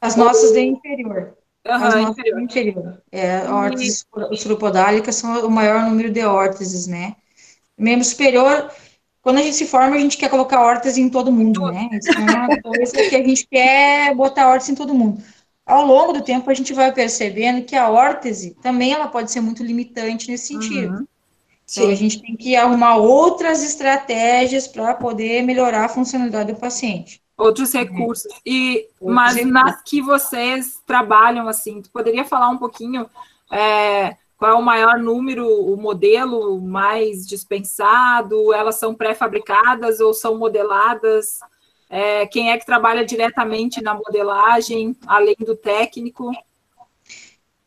[0.00, 1.36] As nossas de inferior.
[1.66, 2.38] Uhum, as nossas inferior.
[2.38, 3.02] de inferior.
[3.10, 4.36] É, órteses e...
[4.36, 7.16] suropodálicas são o maior número de órteses, né.
[7.76, 8.70] Membro superior,
[9.20, 12.10] quando a gente se forma, a gente quer colocar órtese em todo mundo, né, isso
[12.10, 15.22] é uma coisa que a gente quer botar órtese em todo mundo
[15.66, 19.40] ao longo do tempo a gente vai percebendo que a órtese também ela pode ser
[19.40, 20.94] muito limitante nesse sentido.
[20.94, 21.06] Uhum.
[21.68, 27.20] Então, a gente tem que arrumar outras estratégias para poder melhorar a funcionalidade do paciente.
[27.36, 28.32] Outros recursos.
[28.44, 33.06] E, mas nas que vocês trabalham, assim, tu poderia falar um pouquinho
[33.50, 38.52] é, qual é o maior número, o modelo mais dispensado?
[38.52, 41.40] Elas são pré-fabricadas ou são modeladas?
[41.88, 46.30] É, quem é que trabalha diretamente na modelagem, além do técnico?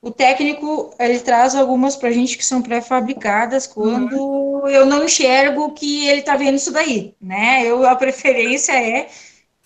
[0.02, 4.68] O técnico, ele traz algumas para a gente que são pré-fabricadas quando uhum.
[4.68, 7.66] eu não enxergo que ele está vendo isso daí, né?
[7.66, 9.10] Eu, a preferência é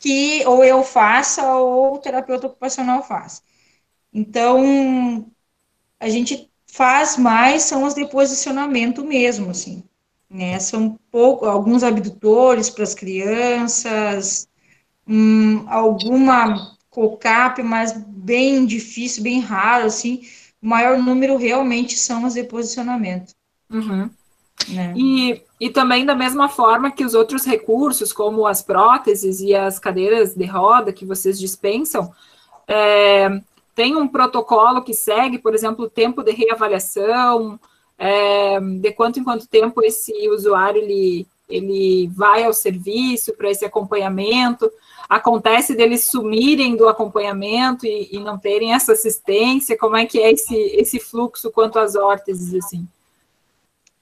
[0.03, 3.41] que ou eu faça ou o terapeuta ocupacional faça.
[4.13, 5.25] Então,
[5.99, 9.83] a gente faz mais são os de posicionamento mesmo, assim
[10.33, 10.59] né?
[10.59, 14.47] São pouco, alguns abdutores para as crianças,
[15.07, 20.23] hum, alguma COCAP, mas bem difícil, bem raro, assim.
[20.61, 23.33] O maior número realmente são as de posicionamento.
[23.69, 24.09] Uhum.
[24.69, 24.93] Né?
[24.97, 29.79] E, e também da mesma forma que os outros recursos, como as próteses e as
[29.79, 32.11] cadeiras de roda que vocês dispensam,
[32.67, 33.29] é,
[33.73, 37.57] tem um protocolo que segue, por exemplo, o tempo de reavaliação,
[37.97, 43.63] é, de quanto em quanto tempo esse usuário ele, ele vai ao serviço para esse
[43.63, 44.69] acompanhamento.
[45.07, 49.77] Acontece deles sumirem do acompanhamento e, e, não terem essa assistência?
[49.77, 52.85] Como é que é esse, esse fluxo quanto às órteses, assim?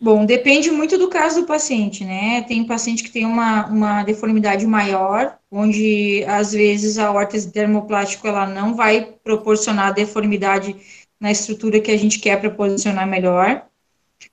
[0.03, 2.41] Bom, depende muito do caso do paciente, né?
[2.41, 8.47] Tem paciente que tem uma, uma deformidade maior, onde às vezes a órtese dermoplástico ela
[8.47, 10.75] não vai proporcionar deformidade
[11.19, 13.63] na estrutura que a gente quer para posicionar melhor.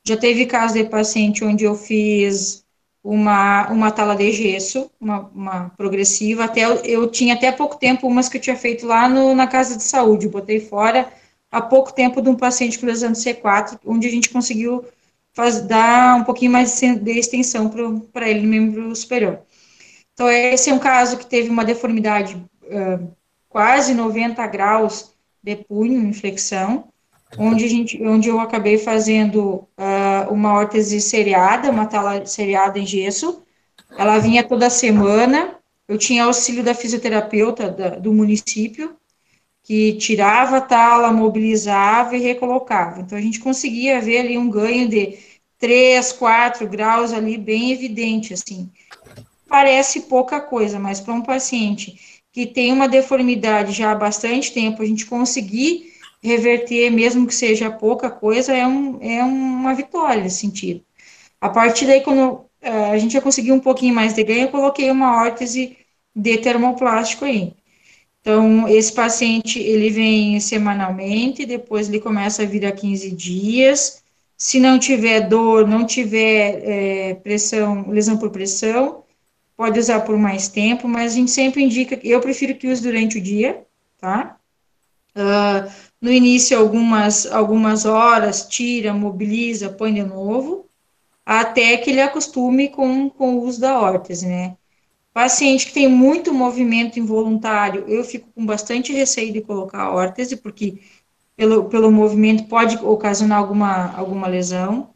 [0.07, 2.65] Já teve caso de paciente onde eu fiz
[3.05, 8.07] uma, uma tala de gesso, uma, uma progressiva, até eu, eu, tinha até pouco tempo
[8.09, 11.13] umas que eu tinha feito lá no, na casa de saúde, botei fora
[11.51, 14.85] há pouco tempo de um paciente com lesão de C4, onde a gente conseguiu
[15.39, 15.65] faz,
[16.19, 17.71] um pouquinho mais de extensão
[18.13, 19.39] para ele no membro superior.
[20.13, 23.09] Então, esse é um caso que teve uma deformidade uh,
[23.49, 26.89] quase 90 graus de punho, inflexão,
[27.39, 32.87] onde, a gente, onde eu acabei fazendo uh, uma órtese seriada, uma tala seriada em
[32.87, 33.45] gesso.
[33.97, 35.55] Ela vinha toda semana.
[35.87, 38.97] Eu tinha auxílio da fisioterapeuta da, do município,
[39.63, 43.01] que tirava a tala, mobilizava e recolocava.
[43.01, 45.28] Então, a gente conseguia ver ali um ganho de
[45.59, 48.71] 3, 4 graus ali, bem evidente, assim.
[49.49, 54.83] Parece pouca coisa, mas para um paciente que tem uma deformidade já há bastante tempo,
[54.83, 60.39] a gente conseguir reverter, mesmo que seja pouca coisa, é, um, é uma vitória nesse
[60.39, 60.83] sentido.
[61.41, 62.33] A partir daí, quando
[62.63, 65.77] uh, a gente já conseguiu um pouquinho mais de ganho, eu coloquei uma órtese
[66.15, 67.55] de termoplástico aí.
[68.21, 74.03] Então, esse paciente, ele vem semanalmente, depois ele começa a vir a 15 dias.
[74.39, 79.05] Se não tiver dor, não tiver é, pressão, lesão por pressão,
[79.57, 83.19] pode usar por mais tempo, mas a gente sempre indica, eu prefiro que use durante
[83.19, 83.67] o dia,
[83.99, 84.39] tá?
[85.17, 85.69] Uh,
[86.01, 90.69] no início, algumas, algumas horas, tira, mobiliza, põe de novo,
[91.27, 94.57] até que ele acostume com, com o uso da órtese, né?
[95.13, 100.81] Paciente que tem muito movimento involuntário, eu fico com bastante receio de colocar órtese, porque
[101.39, 104.91] pelo, pelo movimento pode ocasionar alguma, alguma lesão.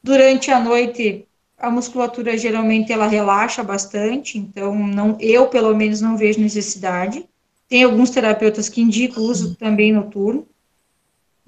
[0.00, 1.26] Durante a noite,
[1.58, 7.28] a musculatura geralmente ela relaxa bastante, então não, eu pelo menos não vejo necessidade.
[7.68, 10.46] Tem alguns terapeutas que indicam o uso também noturno.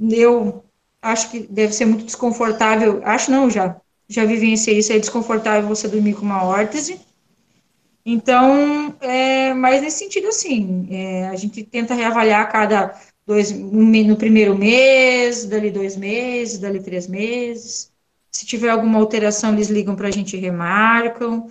[0.01, 0.64] Eu
[1.01, 3.76] acho que deve ser muito desconfortável, acho não já,
[4.09, 7.01] já vivenciei isso, é desconfortável você dormir com uma órtese.
[8.05, 12.93] Então, é, mas nesse sentido, assim, é, a gente tenta reavaliar cada
[13.27, 17.93] dois, no primeiro mês, dali dois meses, dali três meses.
[18.31, 21.51] Se tiver alguma alteração, eles ligam para a gente e remarcam.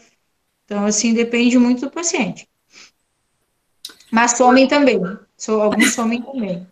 [0.66, 2.48] Então, assim, depende muito do paciente.
[4.12, 5.00] Mas somem também.
[5.48, 6.68] Alguns somem também.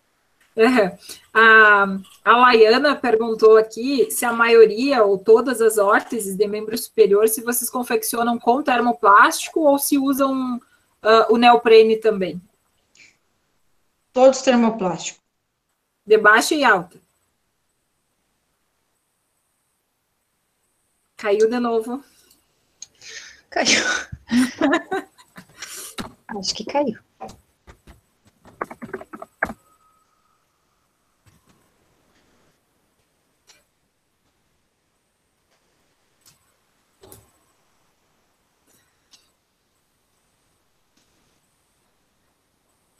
[0.56, 0.98] É.
[1.32, 7.28] A, a Laiana perguntou aqui se a maioria ou todas as órteses de membro superior,
[7.28, 12.42] se vocês confeccionam com termoplástico ou se usam uh, o neoprene também.
[14.12, 15.20] Todos termoplástico.
[16.04, 17.00] De baixa e alta.
[21.16, 22.02] Caiu de novo.
[23.50, 23.84] Caiu.
[26.28, 26.98] Acho que caiu.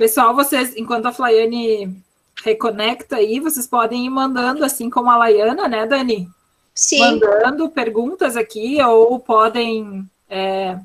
[0.01, 1.95] Pessoal, vocês, enquanto a Flaiane
[2.43, 6.27] reconecta aí, vocês podem ir mandando, assim como a Laiana, né, Dani?
[6.75, 7.01] Sim.
[7.01, 10.79] Mandando perguntas aqui, ou podem é,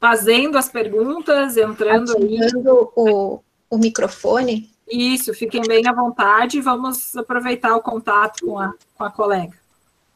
[0.00, 3.12] fazendo as perguntas, entrando Ativando aí.
[3.12, 4.70] O, o microfone.
[4.90, 6.62] Isso, fiquem bem à vontade.
[6.62, 9.58] Vamos aproveitar o contato com a, com a colega.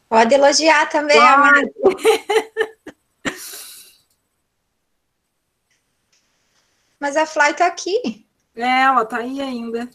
[0.09, 1.71] Pode elogiar também, Amanda.
[7.01, 8.27] Mas a Fly tá aqui.
[8.55, 9.89] É, ela tá aí ainda.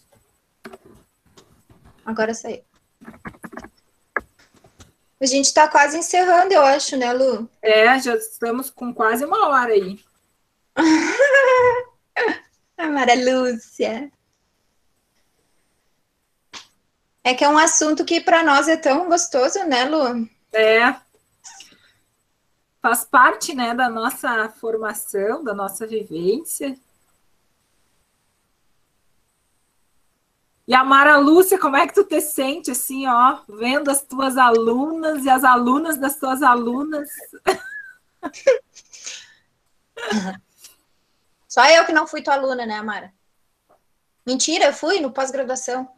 [2.05, 2.63] Agora saiu.
[5.21, 7.49] A gente tá quase encerrando, eu acho, né, Lu?
[7.61, 10.03] É, já estamos com quase uma hora aí.
[12.77, 14.11] a Mara Lúcia.
[17.23, 20.27] É que é um assunto que para nós é tão gostoso, né, Lu?
[20.51, 20.93] É.
[22.81, 26.77] Faz parte, né, da nossa formação, da nossa vivência.
[30.65, 34.37] E a Mara Lúcia, como é que tu te sente assim, ó, vendo as tuas
[34.37, 37.09] alunas e as alunas das tuas alunas?
[41.49, 43.13] Só eu que não fui tua aluna, né, Mara?
[44.25, 45.91] Mentira, eu fui no pós-graduação.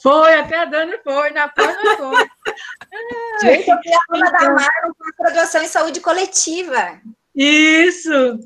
[0.00, 2.30] Foi, até a Dani foi, na pós foi.
[3.42, 4.40] Gente, eu fui aluna então...
[4.40, 7.00] da Mara no pós-graduação em saúde coletiva.
[7.34, 8.38] Isso!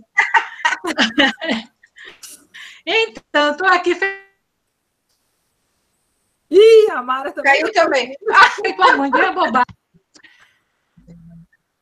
[2.87, 3.99] Então, estou aqui.
[6.51, 7.61] Ih, a Mara também.
[7.61, 8.16] Caiu também.
[8.30, 9.64] Ai, tua mãe, deu bobagem.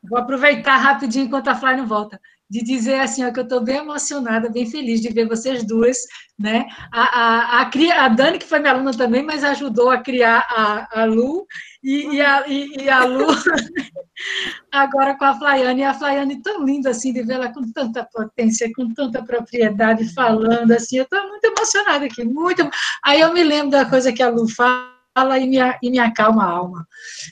[0.03, 2.19] Vou aproveitar rapidinho enquanto a Fly não volta
[2.49, 5.97] de dizer assim, ó, que eu estou bem emocionada, bem feliz de ver vocês duas,
[6.37, 6.65] né?
[6.91, 11.01] A, a, a, a Dani, que foi minha aluna também, mas ajudou a criar a,
[11.01, 11.47] a Lu,
[11.83, 13.27] e, e, a, e, e a Lu
[14.71, 18.07] agora com a Flaiane, e a Flaiane tão linda assim, de ver ela com tanta
[18.11, 22.69] potência, com tanta propriedade, falando assim, eu estou muito emocionada aqui, muito.
[23.03, 26.43] Aí eu me lembro da coisa que a Lu fala e me, e me acalma
[26.43, 26.87] a alma.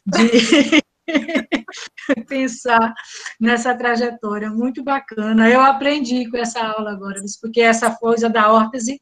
[0.05, 0.81] De...
[2.27, 2.93] pensar
[3.39, 5.49] nessa trajetória, muito bacana.
[5.49, 8.99] Eu aprendi com essa aula agora, porque essa coisa da órtese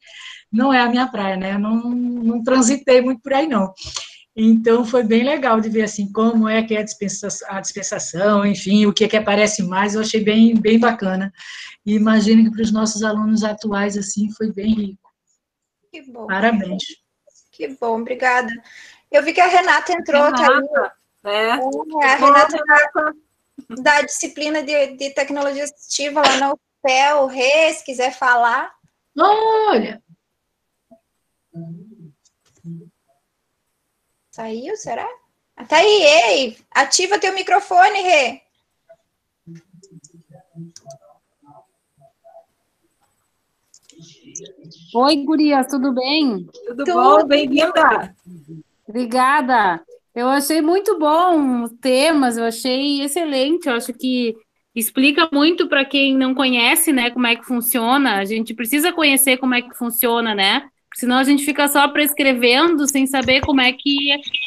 [0.51, 1.53] não é a minha praia, né?
[1.53, 3.73] Eu não, não transitei muito por aí, não.
[4.35, 8.45] Então, foi bem legal de ver, assim, como é que é a dispensação, a dispensação
[8.45, 11.31] enfim, o que é que aparece mais, eu achei bem, bem bacana.
[11.85, 15.09] E imagino que para os nossos alunos atuais, assim, foi bem rico.
[15.91, 16.27] Que bom.
[16.27, 16.83] Parabéns.
[17.51, 18.49] Que bom, obrigada.
[19.11, 20.45] Eu vi que a Renata entrou, Renata.
[20.45, 20.89] tá aí.
[21.29, 21.49] É.
[21.49, 27.85] é a Renata da, da disciplina de, de tecnologia assistiva lá na UFPEL, Rê, se
[27.85, 28.73] quiser falar.
[29.17, 30.01] Olha!
[34.31, 35.07] Saiu, será?
[35.67, 36.57] Tá aí, ei!
[36.71, 38.41] Ativa teu microfone, Rê.
[44.95, 46.45] Oi, gurias, tudo bem?
[46.45, 47.27] Tudo, tudo bom?
[47.27, 48.15] Bem-vinda!
[48.87, 49.83] Obrigada.
[50.15, 54.35] Eu achei muito bom os temas, eu achei excelente, eu acho que
[54.75, 58.15] explica muito para quem não conhece, né, como é que funciona.
[58.17, 60.69] A gente precisa conhecer como é que funciona, né?
[60.95, 63.95] Senão a gente fica só prescrevendo sem saber como é que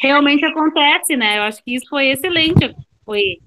[0.01, 1.37] realmente acontece, né?
[1.39, 2.75] Eu acho que isso foi excelente.
[3.05, 3.37] Foi.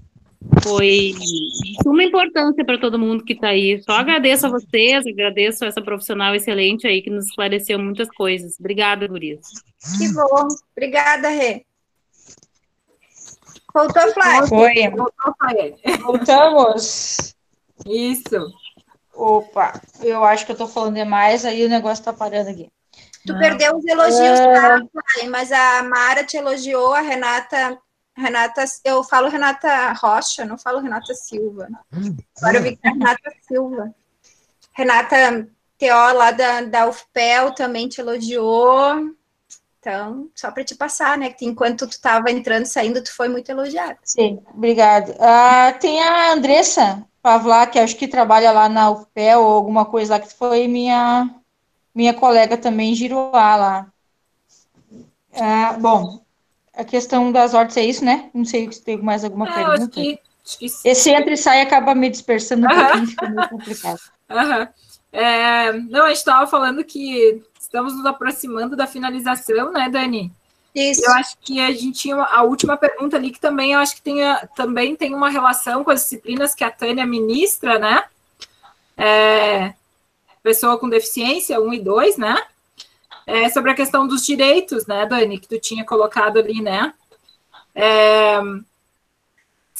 [0.62, 3.82] foi de suma importância para todo mundo que está aí.
[3.82, 8.58] Só agradeço a vocês, agradeço a essa profissional excelente aí que nos esclareceu muitas coisas.
[8.58, 9.46] Obrigada, Gurias.
[9.98, 10.48] Que bom.
[10.76, 11.65] Obrigada, Rê.
[13.76, 14.46] Voltou, Flávia?
[14.46, 14.88] Foi.
[14.90, 15.76] Voltou, Fael.
[16.02, 17.34] Voltamos.
[17.84, 18.50] Isso.
[19.12, 22.70] Opa, eu acho que eu tô falando demais, aí o negócio tá parando aqui.
[23.26, 23.38] Tu Não.
[23.40, 24.54] perdeu os elogios, É.
[24.54, 25.30] tá, Flávia?
[25.30, 27.78] Mas a Mara te elogiou, a Renata.
[28.16, 31.68] Renata, eu falo Renata Rocha, não falo Renata Silva.
[32.38, 33.94] Agora eu vi que é Renata Silva.
[34.72, 35.46] Renata
[35.78, 39.10] TO lá da, da UFPEL também te elogiou.
[39.86, 41.30] Então, só para te passar, né?
[41.30, 43.96] Que enquanto tu estava entrando e saindo, tu foi muito elogiada.
[44.02, 45.16] Sim, obrigada.
[45.20, 50.14] Ah, tem a Andressa Pavlak, que acho que trabalha lá na UFPEL ou alguma coisa
[50.14, 51.30] lá, que foi minha,
[51.94, 53.86] minha colega também em Giruá lá.
[55.32, 56.20] Ah, bom,
[56.74, 58.28] a questão das hortas é isso, né?
[58.34, 60.00] Não sei se tem mais alguma É, eu acho pergunta.
[60.00, 60.88] que, acho que sim.
[60.88, 62.86] Esse entra e sai acaba me dispersando um Aham.
[62.86, 64.00] pouquinho, fica meio complicado.
[64.28, 64.68] Aham.
[65.18, 70.30] É, não, a gente estava falando que estamos nos aproximando da finalização, né, Dani?
[70.74, 71.06] Isso.
[71.06, 74.02] Eu acho que a gente tinha a última pergunta ali, que também eu acho que
[74.02, 74.18] tem,
[74.54, 78.04] também tem uma relação com as disciplinas que a Tânia ministra, né?
[78.94, 79.72] É,
[80.42, 82.36] pessoa com deficiência, 1 e 2, né?
[83.26, 86.92] É, sobre a questão dos direitos, né, Dani, que tu tinha colocado ali, né?
[87.74, 88.38] É,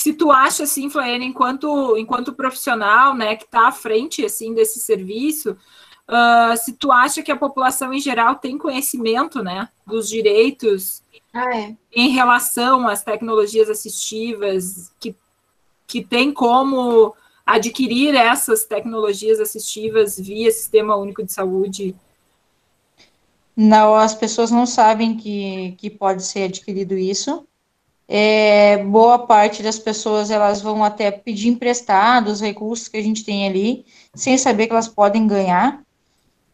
[0.07, 4.78] se tu acha, assim, Flaiane, enquanto, enquanto profissional, né, que está à frente, assim, desse
[4.78, 5.57] serviço,
[6.07, 11.02] ah, se tu acha que a população em geral tem conhecimento, né, dos direitos
[11.34, 11.76] Ah, é.
[11.92, 15.12] em relação às tecnologias assistivas, que,
[15.88, 17.12] que tem como
[17.44, 21.96] adquirir essas tecnologias assistivas via Sistema Único de Saúde.
[23.57, 27.44] Não, as pessoas não sabem que, que pode ser adquirido isso.
[28.09, 33.24] É, boa parte das pessoas elas vão até pedir emprestado os recursos que a gente
[33.24, 33.84] tem ali,
[34.14, 35.82] sem saber que elas podem ganhar.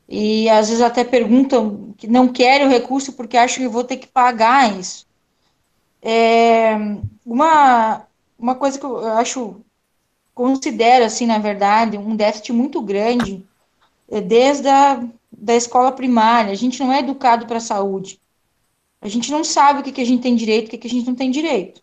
[0.09, 3.97] E às vezes até perguntam que não querem o recurso porque acham que vou ter
[3.97, 5.07] que pagar isso.
[6.01, 6.75] É,
[7.25, 8.07] uma,
[8.39, 9.61] uma coisa que eu acho,
[10.35, 13.47] considero assim, na verdade, um déficit muito grande,
[14.11, 15.03] é desde a
[15.35, 18.21] da escola primária, a gente não é educado para a saúde.
[19.03, 20.91] A gente não sabe o que, que a gente tem direito, o que, que a
[20.91, 21.83] gente não tem direito.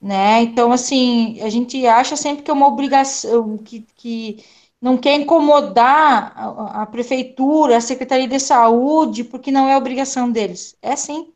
[0.00, 0.42] Né?
[0.42, 4.44] Então, assim, a gente acha sempre que é uma obrigação, que, que
[4.80, 10.76] não quer incomodar a, a prefeitura, a Secretaria de Saúde, porque não é obrigação deles.
[10.82, 11.32] É sim.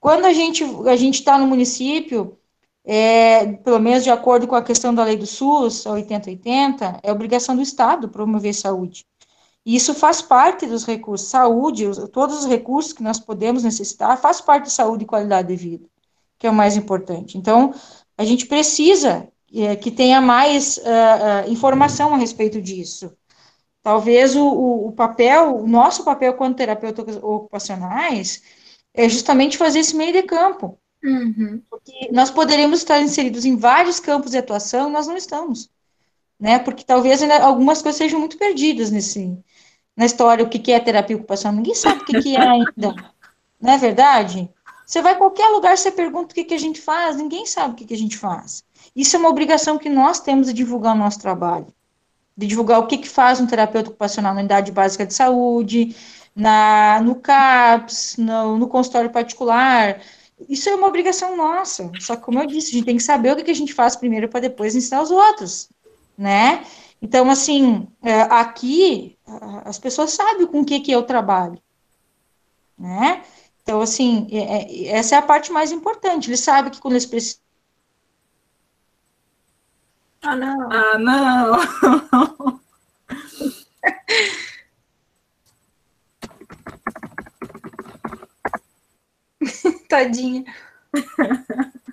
[0.00, 2.38] Quando a gente a gente está no município,
[2.84, 7.12] é, pelo menos de acordo com a questão da lei do SUS, a 8080, é
[7.12, 9.06] obrigação do Estado promover saúde.
[9.64, 11.28] E isso faz parte dos recursos.
[11.28, 15.48] Saúde, os, todos os recursos que nós podemos necessitar, faz parte de saúde e qualidade
[15.48, 15.86] de vida,
[16.38, 17.38] que é o mais importante.
[17.38, 17.72] Então,
[18.16, 20.80] a gente precisa é, que tenha mais uh,
[21.48, 23.16] uh, informação a respeito disso.
[23.82, 28.42] Talvez o, o, o, papel, o nosso papel como terapeutas ocupacionais,
[28.92, 30.78] é justamente fazer esse meio de campo.
[31.02, 31.62] Uhum.
[31.68, 35.70] Porque nós poderíamos estar inseridos em vários campos de atuação, nós não estamos.
[36.40, 36.58] Né?
[36.58, 39.36] Porque talvez algumas coisas sejam muito perdidas nesse,
[39.96, 41.56] na história o que, que é terapia ocupacional.
[41.56, 42.94] Ninguém sabe o que, que é ainda.
[43.60, 44.50] Não é verdade?
[44.86, 47.72] Você vai a qualquer lugar, você pergunta o que, que a gente faz, ninguém sabe
[47.72, 48.62] o que, que a gente faz.
[48.94, 51.66] Isso é uma obrigação que nós temos de divulgar o nosso trabalho.
[52.36, 55.96] De divulgar o que, que faz um terapeuta ocupacional na unidade básica de saúde,
[56.36, 60.00] na, no CAPS, no, no consultório particular.
[60.48, 61.90] Isso é uma obrigação nossa.
[62.00, 63.72] Só que, como eu disse, a gente tem que saber o que, que a gente
[63.72, 65.70] faz primeiro para depois ensinar os outros,
[66.18, 66.64] né?
[67.00, 67.86] Então, assim,
[68.30, 69.13] aqui
[69.64, 71.60] as pessoas sabem com o que, que eu trabalho,
[72.78, 73.24] né?
[73.62, 76.28] Então, assim, é, é, essa é a parte mais importante.
[76.28, 77.40] Eles sabem que quando eles precisam.
[80.22, 80.72] Ah, não.
[80.72, 82.60] Ah, não.
[89.88, 90.44] Tadinha.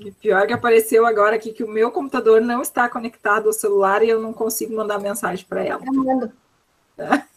[0.00, 4.02] E pior que apareceu agora aqui que o meu computador não está conectado ao celular
[4.02, 5.82] e eu não consigo mandar mensagem para ela.
[5.84, 6.32] Eu mando.
[6.98, 7.30] É.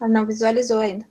[0.00, 1.06] Ela não visualizou ainda.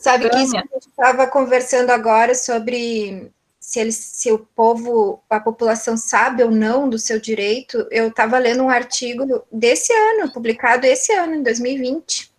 [0.00, 3.30] Sabe que isso que a gente estava conversando agora sobre
[3.60, 7.86] se, eles, se o povo, a população sabe ou não do seu direito.
[7.90, 12.32] Eu estava lendo um artigo desse ano, publicado esse ano, em 2020,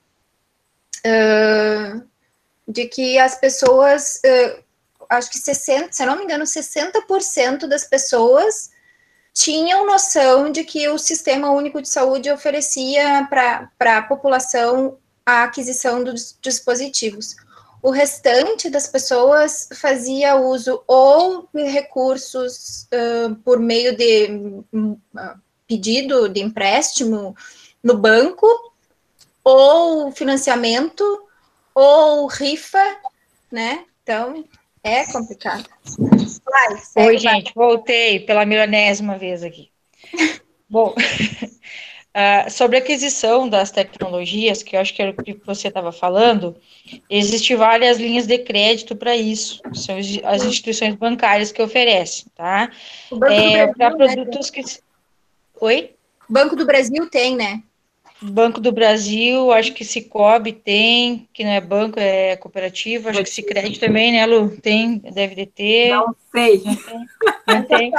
[1.06, 2.04] uh,
[2.68, 4.64] de que as pessoas, uh,
[5.08, 8.72] acho que 60, se eu não me engano, 60% das pessoas
[9.34, 16.04] tinham noção de que o Sistema Único de Saúde oferecia para a população a aquisição
[16.04, 17.36] dos dispositivos.
[17.82, 24.28] O restante das pessoas fazia uso ou de recursos uh, por meio de
[24.74, 25.00] uh,
[25.68, 27.36] pedido de empréstimo
[27.84, 28.48] no banco,
[29.44, 31.04] ou financiamento,
[31.74, 32.84] ou rifa,
[33.52, 33.86] né?
[34.04, 34.46] Então,
[34.84, 35.68] é complicado.
[36.46, 37.18] Vai, segue, Oi, vai.
[37.18, 39.72] gente, voltei pela milionésima vez aqui.
[40.70, 40.94] Bom,
[42.16, 45.92] uh, sobre a aquisição das tecnologias, que eu acho que era o que você estava
[45.92, 46.56] falando,
[47.10, 52.70] existem várias linhas de crédito para isso, são as instituições bancárias que oferecem, tá?
[53.30, 53.96] É, para né?
[53.96, 54.62] produtos que.
[55.60, 55.92] Oi?
[56.30, 57.62] Banco do Brasil tem, né?
[58.24, 63.30] Banco do Brasil, acho que Cicobi tem, que não é banco, é cooperativa, acho que
[63.30, 64.56] Cicred também, né, Lu?
[64.62, 65.90] Tem, deve de ter.
[65.90, 66.62] Não sei.
[67.48, 67.92] Não tem.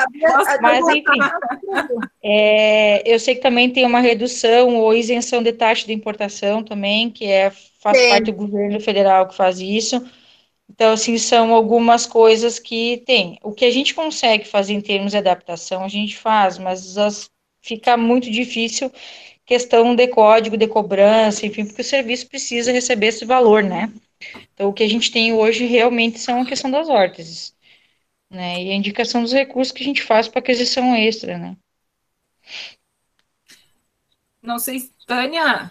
[0.60, 1.18] Mas, enfim,
[2.22, 7.10] é, eu sei que também tem uma redução ou isenção de taxa de importação também,
[7.10, 7.50] que é,
[7.80, 8.08] faz Sim.
[8.10, 10.04] parte do governo federal que faz isso.
[10.70, 13.38] Então, assim, são algumas coisas que tem.
[13.42, 17.28] O que a gente consegue fazer em termos de adaptação, a gente faz, mas as,
[17.60, 18.90] fica muito difícil
[19.44, 23.92] questão de código de cobrança, enfim, porque o serviço precisa receber esse valor, né?
[24.54, 27.54] Então, o que a gente tem hoje realmente são a questão das órteses,
[28.30, 28.62] né?
[28.62, 31.56] E a indicação dos recursos que a gente faz para aquisição extra, né?
[34.40, 35.70] Não sei, Tânia.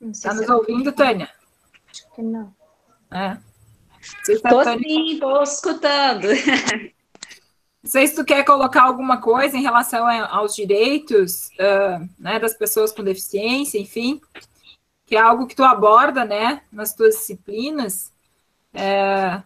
[0.00, 1.30] Está nos ouvindo, Tânia?
[1.90, 2.54] Acho que não.
[3.10, 3.36] É.
[4.28, 6.28] Estou sim, estou escutando.
[7.88, 12.52] Não sei se tu quer colocar alguma coisa em relação aos direitos uh, né, das
[12.52, 14.20] pessoas com deficiência, enfim,
[15.06, 18.12] que é algo que tu aborda, né, nas tuas disciplinas.
[18.74, 19.42] É,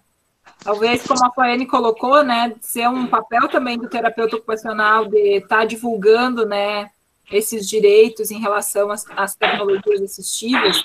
[0.58, 5.58] talvez, como a Faiane colocou, né, ser um papel também do terapeuta ocupacional de estar
[5.58, 6.90] tá divulgando, né,
[7.30, 10.84] esses direitos em relação às, às tecnologias assistivas.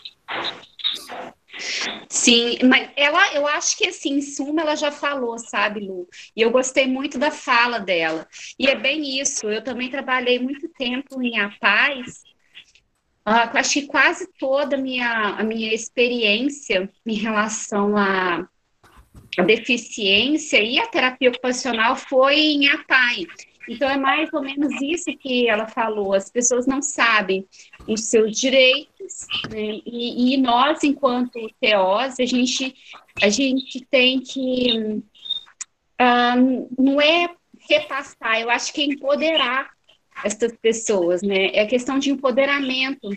[2.10, 6.08] Sim, mas ela, eu acho que assim, em suma, ela já falou, sabe, Lu?
[6.36, 8.28] E eu gostei muito da fala dela.
[8.58, 9.50] E é bem isso.
[9.50, 12.24] Eu também trabalhei muito tempo em A Paz.
[13.28, 18.48] Uh, acho que quase toda a minha, a minha experiência em relação à,
[19.46, 23.28] deficiência e à terapia ocupacional foi em APAI.
[23.70, 26.14] Então, é mais ou menos isso que ela falou.
[26.14, 27.46] As pessoas não sabem
[27.86, 28.97] os seus direitos,
[29.50, 29.82] né?
[29.86, 32.76] e, e, nós, enquanto TOs, a gente,
[33.22, 35.02] a gente tem que.
[36.00, 37.30] Um, não é
[37.70, 39.70] repassar, eu acho que é empoderar
[40.24, 41.48] essas pessoas, né?
[41.54, 43.10] É questão de empoderamento.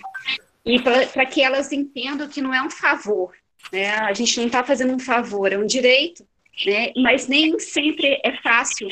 [0.65, 3.35] E para que elas entendam que não é um favor,
[3.73, 3.91] né?
[3.91, 6.27] A gente não está fazendo um favor, é um direito,
[6.67, 6.93] né?
[6.97, 8.89] Mas nem sempre é fácil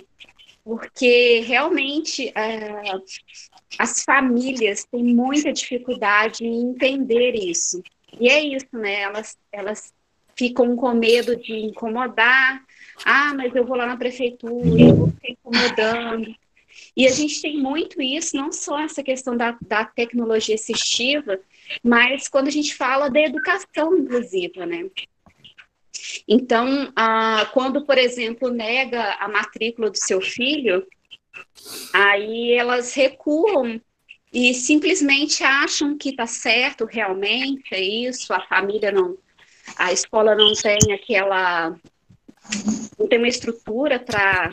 [0.69, 2.83] porque realmente é,
[3.77, 7.83] as famílias têm muita dificuldade em entender isso.
[8.19, 9.03] E é isso, né?
[9.03, 9.93] Elas, elas
[10.37, 12.65] ficam com medo de incomodar.
[13.05, 16.35] Ah, mas eu vou lá na prefeitura, eu vou ficar incomodando.
[16.97, 21.39] E a gente tem muito isso, não só essa questão da, da tecnologia assistiva,
[21.83, 24.89] mas quando a gente fala da educação inclusiva, né?
[26.27, 30.87] Então, ah, quando, por exemplo, nega a matrícula do seu filho,
[31.93, 33.81] aí elas recuam
[34.33, 39.17] e simplesmente acham que está certo realmente, é isso, a família não,
[39.77, 41.75] a escola não tem aquela,
[42.99, 44.53] não tem uma estrutura para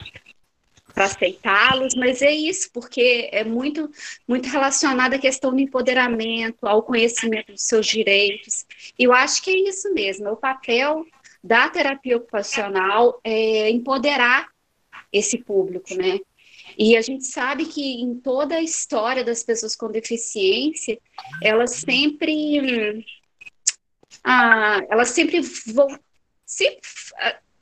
[0.96, 3.92] para aceitá-los, mas é isso, porque é muito,
[4.26, 8.66] muito relacionado à questão do empoderamento, ao conhecimento dos seus direitos.
[8.98, 11.06] E eu acho que é isso mesmo, é o papel
[11.44, 14.48] da terapia ocupacional é empoderar
[15.12, 16.20] esse público, né?
[16.78, 21.00] E a gente sabe que em toda a história das pessoas com deficiência,
[21.42, 23.06] elas sempre,
[24.24, 25.88] ah, elas sempre vão,
[26.46, 26.82] sempre,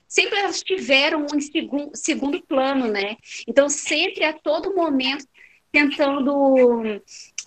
[0.07, 3.17] sempre elas tiveram um segundo, segundo plano, né?
[3.47, 5.25] Então sempre a todo momento
[5.71, 6.55] tentando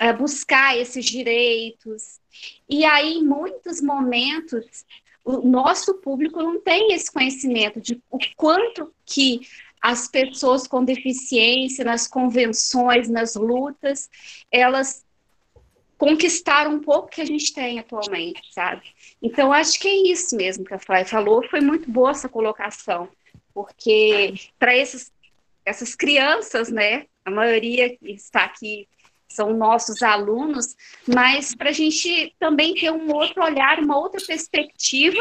[0.00, 2.20] é, buscar esses direitos.
[2.68, 4.84] E aí, em muitos momentos,
[5.24, 9.40] o nosso público não tem esse conhecimento de o quanto que
[9.80, 14.10] as pessoas com deficiência, nas convenções, nas lutas,
[14.50, 15.04] elas
[15.98, 18.82] conquistaram um pouco que a gente tem atualmente, sabe?
[19.22, 21.48] Então, acho que é isso mesmo que a Flávia falou.
[21.48, 23.08] Foi muito boa essa colocação,
[23.54, 28.86] porque para essas crianças, né, a maioria que está aqui
[29.28, 35.20] são nossos alunos, mas para a gente também ter um outro olhar, uma outra perspectiva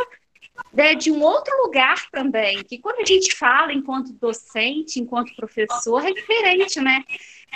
[0.74, 6.06] né, de um outro lugar também, que quando a gente fala enquanto docente, enquanto professor,
[6.06, 7.04] é diferente, né?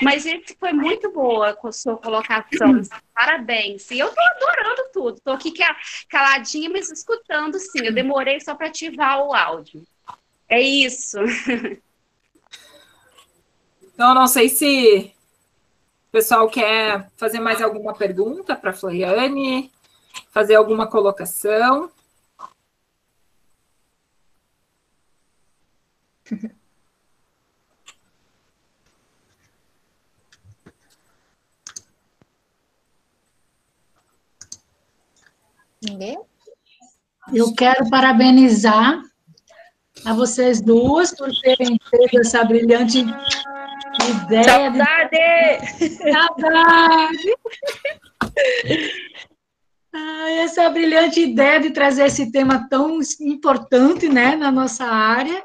[0.01, 2.81] Mas esse foi muito boa com a sua colocação.
[3.13, 3.91] Parabéns.
[3.91, 5.19] E eu tô adorando tudo.
[5.21, 5.53] Tô aqui
[6.07, 7.85] caladinha, mas escutando sim.
[7.85, 9.83] Eu demorei só para ativar o áudio.
[10.47, 11.17] É isso.
[13.99, 15.13] Então, não sei se
[16.07, 19.69] o pessoal quer fazer mais alguma pergunta para a Floriane,
[20.31, 21.91] fazer alguma colocação.
[35.81, 36.19] Ninguém?
[37.33, 39.01] Eu quero parabenizar
[40.05, 44.43] a vocês duas por terem tido essa brilhante ideia.
[44.43, 45.09] Saudade!
[45.79, 46.11] De...
[46.11, 47.35] Saudade!
[49.91, 55.43] Ah, essa brilhante ideia de trazer esse tema tão importante né, na nossa área.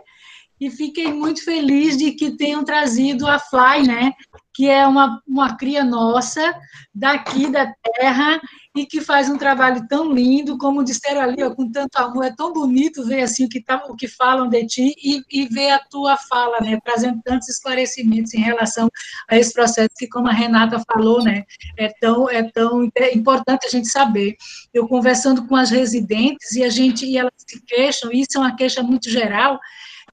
[0.65, 4.13] E fiquei muito feliz de que tenham trazido a Fly, né,
[4.55, 6.59] que é uma, uma cria nossa,
[6.95, 8.41] daqui da terra,
[8.75, 12.35] e que faz um trabalho tão lindo, como disseram ali, ó, com tanto amor, é
[12.35, 15.71] tão bonito ver assim o que, tá, o que falam de ti e, e ver
[15.71, 18.89] a tua fala, né, trazendo tantos esclarecimentos em relação
[19.29, 21.45] a esse processo que, como a Renata falou, né,
[21.77, 24.35] é tão, é tão importante a gente saber.
[24.73, 28.41] Eu conversando com as residentes e a gente, e elas se queixam, e isso é
[28.41, 29.61] uma queixa muito geral,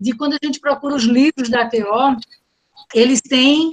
[0.01, 2.17] de quando a gente procura os livros da TO,
[2.93, 3.71] eles têm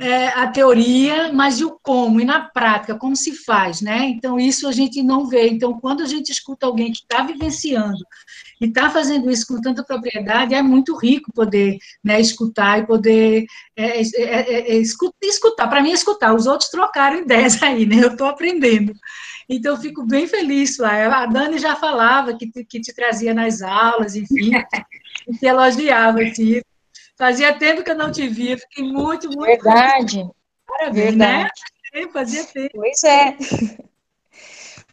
[0.00, 4.04] é, a teoria, mas e o como, e na prática, como se faz, né?
[4.06, 5.48] Então, isso a gente não vê.
[5.48, 7.98] Então, quando a gente escuta alguém que está vivenciando
[8.60, 13.46] e está fazendo isso com tanta propriedade, é muito rico poder né, escutar e poder
[13.76, 15.16] é, é, é, é escutar.
[15.22, 15.68] escutar.
[15.68, 16.34] Para mim, escutar.
[16.34, 17.96] Os outros trocaram ideias aí, né?
[18.04, 18.92] Eu estou aprendendo.
[19.48, 21.22] Então, eu fico bem feliz lá.
[21.22, 24.52] A Dani já falava que te, que te trazia nas aulas, enfim,
[25.38, 26.60] que elogiava, assim,
[27.16, 29.40] Fazia tempo que eu não te via, fiquei muito, muito.
[29.40, 30.24] Verdade.
[30.64, 31.26] Parabéns, né?
[31.26, 31.50] Verdade.
[31.94, 32.12] né?
[32.12, 32.70] Fazia tempo.
[32.74, 33.36] Pois é.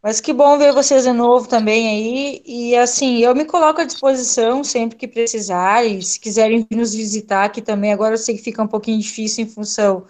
[0.01, 2.43] Mas que bom ver vocês de novo também aí.
[2.45, 6.01] E assim, eu me coloco à disposição sempre que precisarem.
[6.01, 9.43] Se quiserem vir nos visitar aqui também, agora eu sei que fica um pouquinho difícil
[9.43, 10.05] em função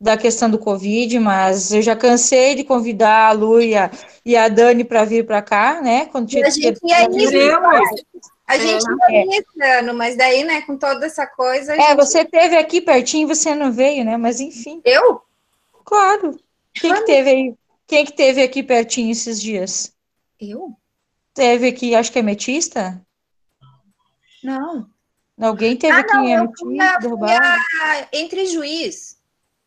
[0.00, 3.90] da questão do Covid, mas eu já cansei de convidar a Lu e a,
[4.24, 6.06] e a Dani para vir para cá, né?
[6.06, 6.76] Quando a gente ia ir,
[8.46, 9.24] a gente é.
[9.24, 11.74] ia esse ano, mas daí, né, com toda essa coisa.
[11.74, 11.96] É, gente...
[11.96, 14.16] você teve aqui pertinho, você não veio, né?
[14.16, 14.80] Mas enfim.
[14.84, 15.22] Eu?
[15.84, 16.38] Claro.
[16.74, 17.54] Quem que teve aí?
[17.86, 19.92] Quem que teve aqui pertinho esses dias?
[20.40, 20.76] Eu?
[21.34, 23.00] Teve aqui, acho que é metista?
[24.42, 24.88] Não.
[25.40, 29.15] Alguém teve ah, aqui não, em Ametista, Entre juiz.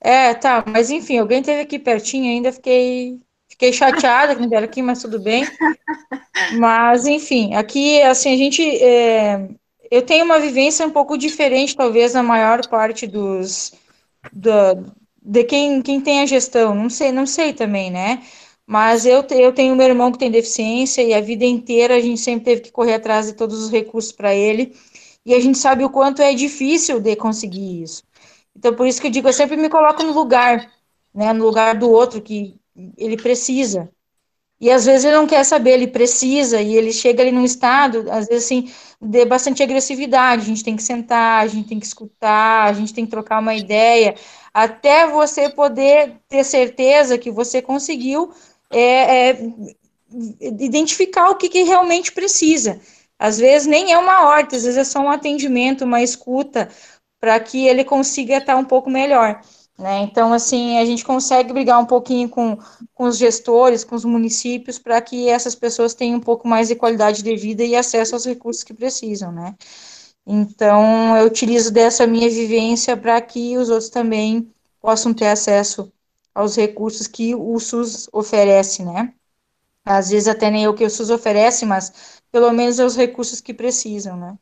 [0.01, 3.19] É, tá, mas enfim, alguém teve aqui pertinho ainda, fiquei
[3.49, 5.43] Fiquei chateada que não vieram aqui, mas tudo bem.
[6.57, 8.61] Mas, enfim, aqui, assim, a gente.
[8.83, 9.49] É,
[9.91, 13.73] eu tenho uma vivência um pouco diferente, talvez, na maior parte dos.
[14.31, 14.51] Do,
[15.21, 16.75] de quem, quem tem a gestão.
[16.75, 18.23] Não sei, não sei também, né?
[18.65, 22.21] Mas eu, eu tenho meu irmão que tem deficiência e a vida inteira a gente
[22.21, 24.73] sempre teve que correr atrás de todos os recursos para ele.
[25.25, 28.03] E a gente sabe o quanto é difícil de conseguir isso.
[28.59, 30.69] Então, por isso que eu digo, eu sempre me coloco no lugar,
[31.13, 32.59] né, no lugar do outro que
[32.97, 33.89] ele precisa.
[34.59, 38.05] E às vezes ele não quer saber, ele precisa, e ele chega ali num estado,
[38.11, 38.69] às vezes assim,
[39.01, 40.41] de bastante agressividade.
[40.41, 43.39] A gente tem que sentar, a gente tem que escutar, a gente tem que trocar
[43.39, 44.15] uma ideia,
[44.53, 48.33] até você poder ter certeza que você conseguiu
[48.69, 49.39] é, é,
[50.41, 52.81] identificar o que, que realmente precisa.
[53.17, 56.69] Às vezes nem é uma horta, às vezes é só um atendimento, uma escuta,
[57.19, 59.41] para que ele consiga estar um pouco melhor.
[59.77, 59.99] Né?
[60.03, 62.57] Então, assim, a gente consegue brigar um pouquinho com,
[62.93, 66.75] com os gestores, com os municípios, para que essas pessoas tenham um pouco mais de
[66.75, 69.55] qualidade de vida e acesso aos recursos que precisam, né?
[70.25, 75.91] Então, eu utilizo dessa minha vivência para que os outros também possam ter acesso
[76.35, 79.13] aos recursos que o SUS oferece, né?
[79.85, 83.41] Às vezes até nem o que o SUS oferece, mas pelo menos é os recursos
[83.41, 84.37] que precisam, né?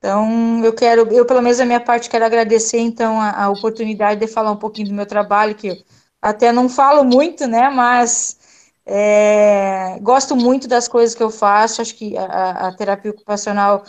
[0.00, 4.18] Então, eu quero, eu pelo menos a minha parte, quero agradecer, então, a, a, oportunidade
[4.18, 5.76] de falar um pouquinho do meu trabalho, que eu
[6.22, 8.38] até não falo muito, né, mas
[8.86, 13.84] é, gosto muito das coisas que eu faço, acho que a, a, terapia ocupacional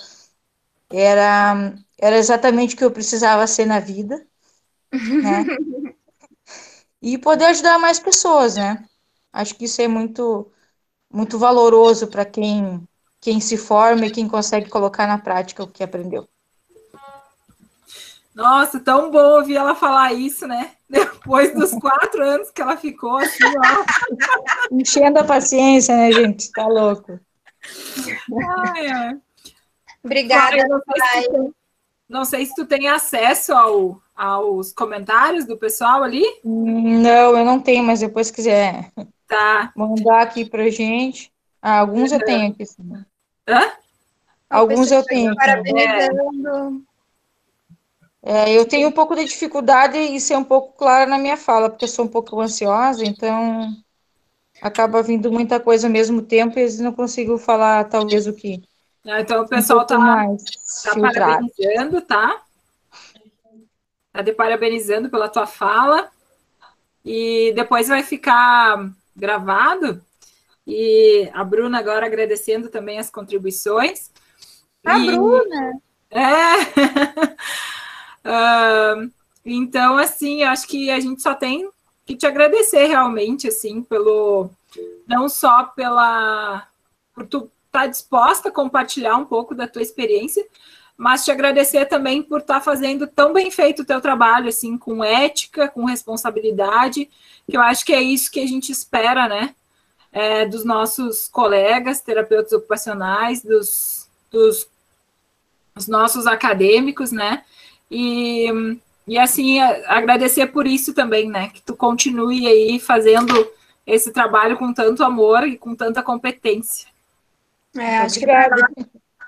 [0.92, 4.26] era, era exatamente o que eu precisava ser na vida,
[4.92, 5.46] né,
[7.02, 8.84] e poder ajudar mais pessoas, né,
[9.32, 10.52] acho que isso é muito,
[11.10, 12.86] muito valoroso para quem
[13.22, 16.28] quem se forma e quem consegue colocar na prática o que aprendeu.
[18.34, 20.72] Nossa, tão bom ouvir ela falar isso, né?
[20.90, 23.86] Depois dos quatro anos que ela ficou assim, ó.
[24.72, 26.52] Enchendo a paciência, né, gente?
[26.52, 27.20] Tá louco.
[28.74, 29.18] Ai, ai.
[30.04, 31.56] Obrigada, Flávia, não, sei se tu,
[32.10, 36.24] não sei se tu tem acesso ao, aos comentários do pessoal ali.
[36.44, 38.92] Não, eu não tenho, mas depois se quiser
[39.28, 39.72] Tá.
[39.76, 41.32] mandar aqui pra gente.
[41.62, 42.66] Ah, alguns eu tenho aqui.
[42.66, 43.06] sim.
[43.52, 43.72] Hã?
[44.50, 45.36] Alguns eu tenho.
[45.36, 46.84] Parabenizando.
[48.24, 51.70] É, eu tenho um pouco de dificuldade em ser um pouco clara na minha fala,
[51.70, 53.68] porque eu sou um pouco ansiosa, então
[54.62, 58.34] acaba vindo muita coisa ao mesmo tempo e às vezes não consigo falar talvez o
[58.34, 58.62] que
[59.08, 60.44] Ah, Então o um pessoal pouco tá, mais
[60.84, 61.46] tá filtrado.
[61.48, 62.44] parabenizando, tá?
[64.12, 66.10] Tá te parabenizando pela tua fala.
[67.06, 70.04] E depois vai ficar gravado.
[70.74, 74.10] E a Bruna agora agradecendo também as contribuições.
[74.86, 75.74] A E- Bruna.
[76.10, 76.22] É.
[78.24, 78.94] Ah,
[79.44, 81.68] então, assim, acho que a gente só tem
[82.06, 84.52] que te agradecer realmente, assim, pelo
[85.08, 86.68] não só pela
[87.16, 90.46] por tu estar disposta a compartilhar um pouco da tua experiência,
[90.96, 95.04] mas te agradecer também por estar fazendo tão bem feito o teu trabalho, assim, com
[95.04, 97.10] ética, com responsabilidade,
[97.50, 99.56] que eu acho que é isso que a gente espera, né?
[100.12, 104.68] É, dos nossos colegas, terapeutas ocupacionais, dos, dos,
[105.76, 107.44] dos nossos acadêmicos, né?
[107.90, 108.48] E,
[109.08, 111.50] e assim, a- agradecer por isso também, né?
[111.50, 113.34] Que tu continue aí fazendo
[113.88, 116.88] esse trabalho com tanto amor e com tanta competência.
[117.76, 118.26] É, acho que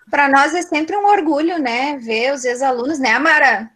[0.10, 1.98] para nós, é sempre um orgulho, né?
[1.98, 3.72] Ver os ex-alunos, né, Amara?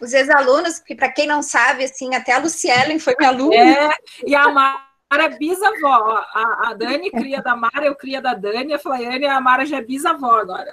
[0.00, 3.54] Os ex-alunos, que para quem não sabe, assim, até a Lucielen foi minha aluna.
[3.54, 3.90] É,
[4.26, 6.24] e a Mara é bisavó.
[6.32, 9.66] A, a Dani cria da Mara, eu cria da Dani, a Flaiane e a Mara
[9.66, 10.72] já é bisavó agora.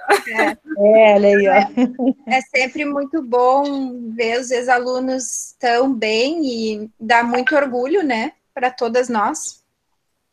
[0.78, 2.14] É, olha aí, ó.
[2.26, 8.70] É sempre muito bom ver os ex-alunos tão bem e dá muito orgulho, né, para
[8.70, 9.60] todas nós.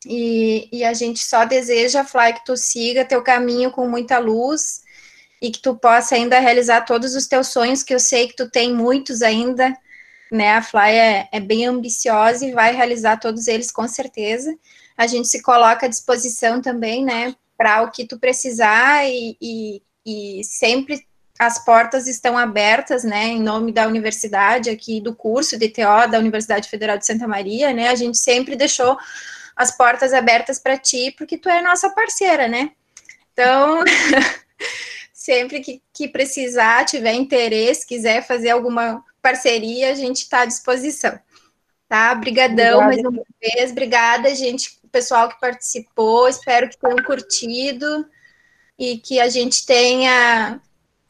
[0.06, 4.82] E, e a gente só deseja, Fly, que tu siga teu caminho com muita luz
[5.42, 8.50] e que tu possa ainda realizar todos os teus sonhos, que eu sei que tu
[8.50, 9.76] tem muitos ainda,
[10.30, 10.52] né?
[10.52, 14.54] A Fly é, é bem ambiciosa e vai realizar todos eles com certeza.
[14.96, 19.82] A gente se coloca à disposição também, né, para o que tu precisar e, e,
[20.04, 21.06] e sempre
[21.38, 26.18] as portas estão abertas, né, em nome da universidade aqui, do curso de TO da
[26.18, 28.98] Universidade Federal de Santa Maria, né, a gente sempre deixou
[29.54, 32.72] as portas abertas para ti, porque tu é nossa parceira, né,
[33.32, 33.84] então,
[35.14, 41.18] sempre que, que precisar, tiver interesse, quiser fazer alguma parceria, a gente está à disposição,
[41.88, 43.16] tá, brigadão mais Obrigada.
[43.16, 48.06] uma vez, obrigada, gente, pessoal que participou, espero que tenham curtido,
[48.78, 50.60] e que a gente tenha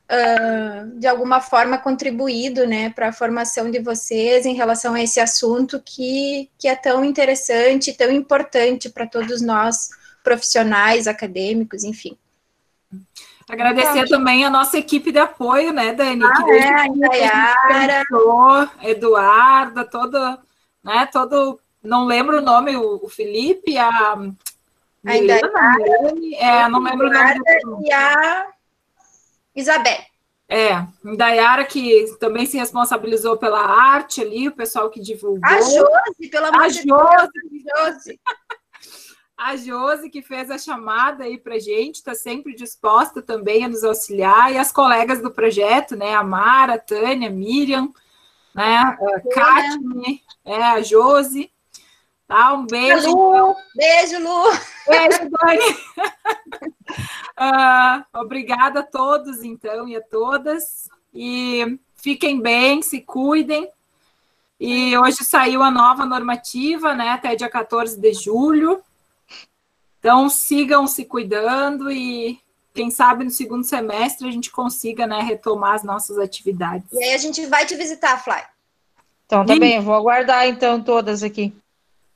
[0.09, 5.21] ah, de alguma forma contribuído, né, para a formação de vocês em relação a esse
[5.21, 9.91] assunto que, que é tão interessante, tão importante para todos nós,
[10.25, 12.17] profissionais, acadêmicos, enfim.
[13.49, 16.21] Agradecer também a nossa equipe de apoio, né, Dani?
[16.21, 18.05] que Ah, desde é, a que a gente Indaiara.
[18.09, 20.39] pensou, Eduarda, todo,
[20.85, 24.17] né, todo, não lembro o nome, o, o Felipe, a
[25.03, 25.51] Milena,
[26.37, 28.47] é, não lembro o nome do E a
[29.57, 29.99] Isabel.
[30.51, 35.41] É, Indaiara, que também se responsabilizou pela arte ali, o pessoal que divulgou.
[35.45, 37.29] A Josi, pelo amor A de Deus,
[37.77, 38.21] Josi.
[39.39, 43.85] A Josi que fez a chamada aí pra gente, está sempre disposta também a nos
[43.85, 47.89] auxiliar, e as colegas do projeto, né, a Mara, a Tânia, a Miriam,
[48.53, 48.97] né, a
[49.33, 51.53] Katine, é, a Josi,
[52.27, 53.09] tá, um beijo.
[53.09, 54.51] Lu, beijo, Lu.
[54.89, 55.79] Beijo, Dani.
[57.41, 60.91] Ah, obrigada a todos, então, e a todas.
[61.15, 63.71] E fiquem bem, se cuidem.
[64.59, 67.11] E hoje saiu a nova normativa, né?
[67.11, 68.83] Até dia 14 de julho.
[69.99, 72.39] Então, sigam se cuidando e
[72.73, 76.87] quem sabe no segundo semestre a gente consiga né, retomar as nossas atividades.
[76.93, 78.43] E aí a gente vai te visitar, Fly.
[79.27, 79.59] Então, tá Ih.
[79.59, 81.53] bem, vou aguardar então todas aqui.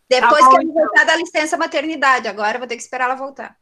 [0.08, 3.06] Depois Tá bom, que eu voltar da licença maternidade, agora eu vou ter que esperar
[3.06, 3.56] ela voltar.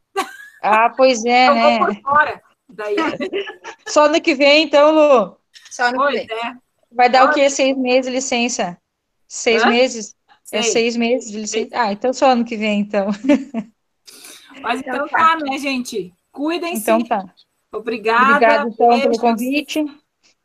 [0.61, 1.79] Ah, pois é, Eu né?
[1.79, 2.41] vou por fora.
[2.69, 2.95] Daí,
[3.87, 5.37] Só no que vem, então, Lu.
[5.71, 6.37] Só no que pois vem.
[6.37, 6.53] é.
[6.91, 7.49] Vai dar o quê?
[7.49, 8.77] Seis meses de licença?
[9.27, 9.69] Seis Hã?
[9.69, 10.15] meses?
[10.51, 10.71] É sei.
[10.71, 11.69] seis meses de licença?
[11.73, 13.07] Ah, então só ano que vem, então.
[14.61, 16.13] Mas então Então tá, né, gente?
[16.31, 16.81] Cuidem-se.
[16.81, 17.25] Então tá.
[17.71, 18.25] Obrigada.
[18.35, 19.17] Obrigada, então, pelo beijos.
[19.19, 19.85] convite.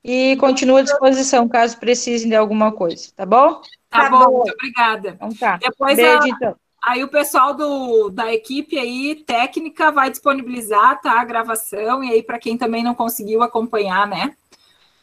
[0.05, 3.61] E continuo à disposição, caso precisem de alguma coisa, tá bom?
[3.91, 4.33] Tá, Tá bom, bom.
[4.39, 5.11] muito obrigada.
[5.17, 5.57] Então tá.
[5.57, 6.57] Depois Beijo, a- então.
[6.85, 12.23] aí o pessoal do, da equipe aí, técnica, vai disponibilizar tá, a gravação, e aí
[12.23, 14.37] para quem também não conseguiu acompanhar, né?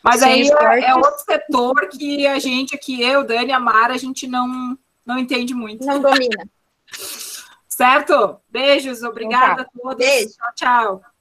[0.01, 3.93] Mas Sem aí é, é outro setor que a gente aqui, eu, Dani, a Mara,
[3.93, 5.85] a gente não, não entende muito.
[5.85, 6.45] Não domina.
[7.75, 8.39] Certo?
[8.49, 9.95] Beijos, obrigada a todos.
[9.95, 10.29] Beijo.
[10.55, 11.12] Tchau, tchau.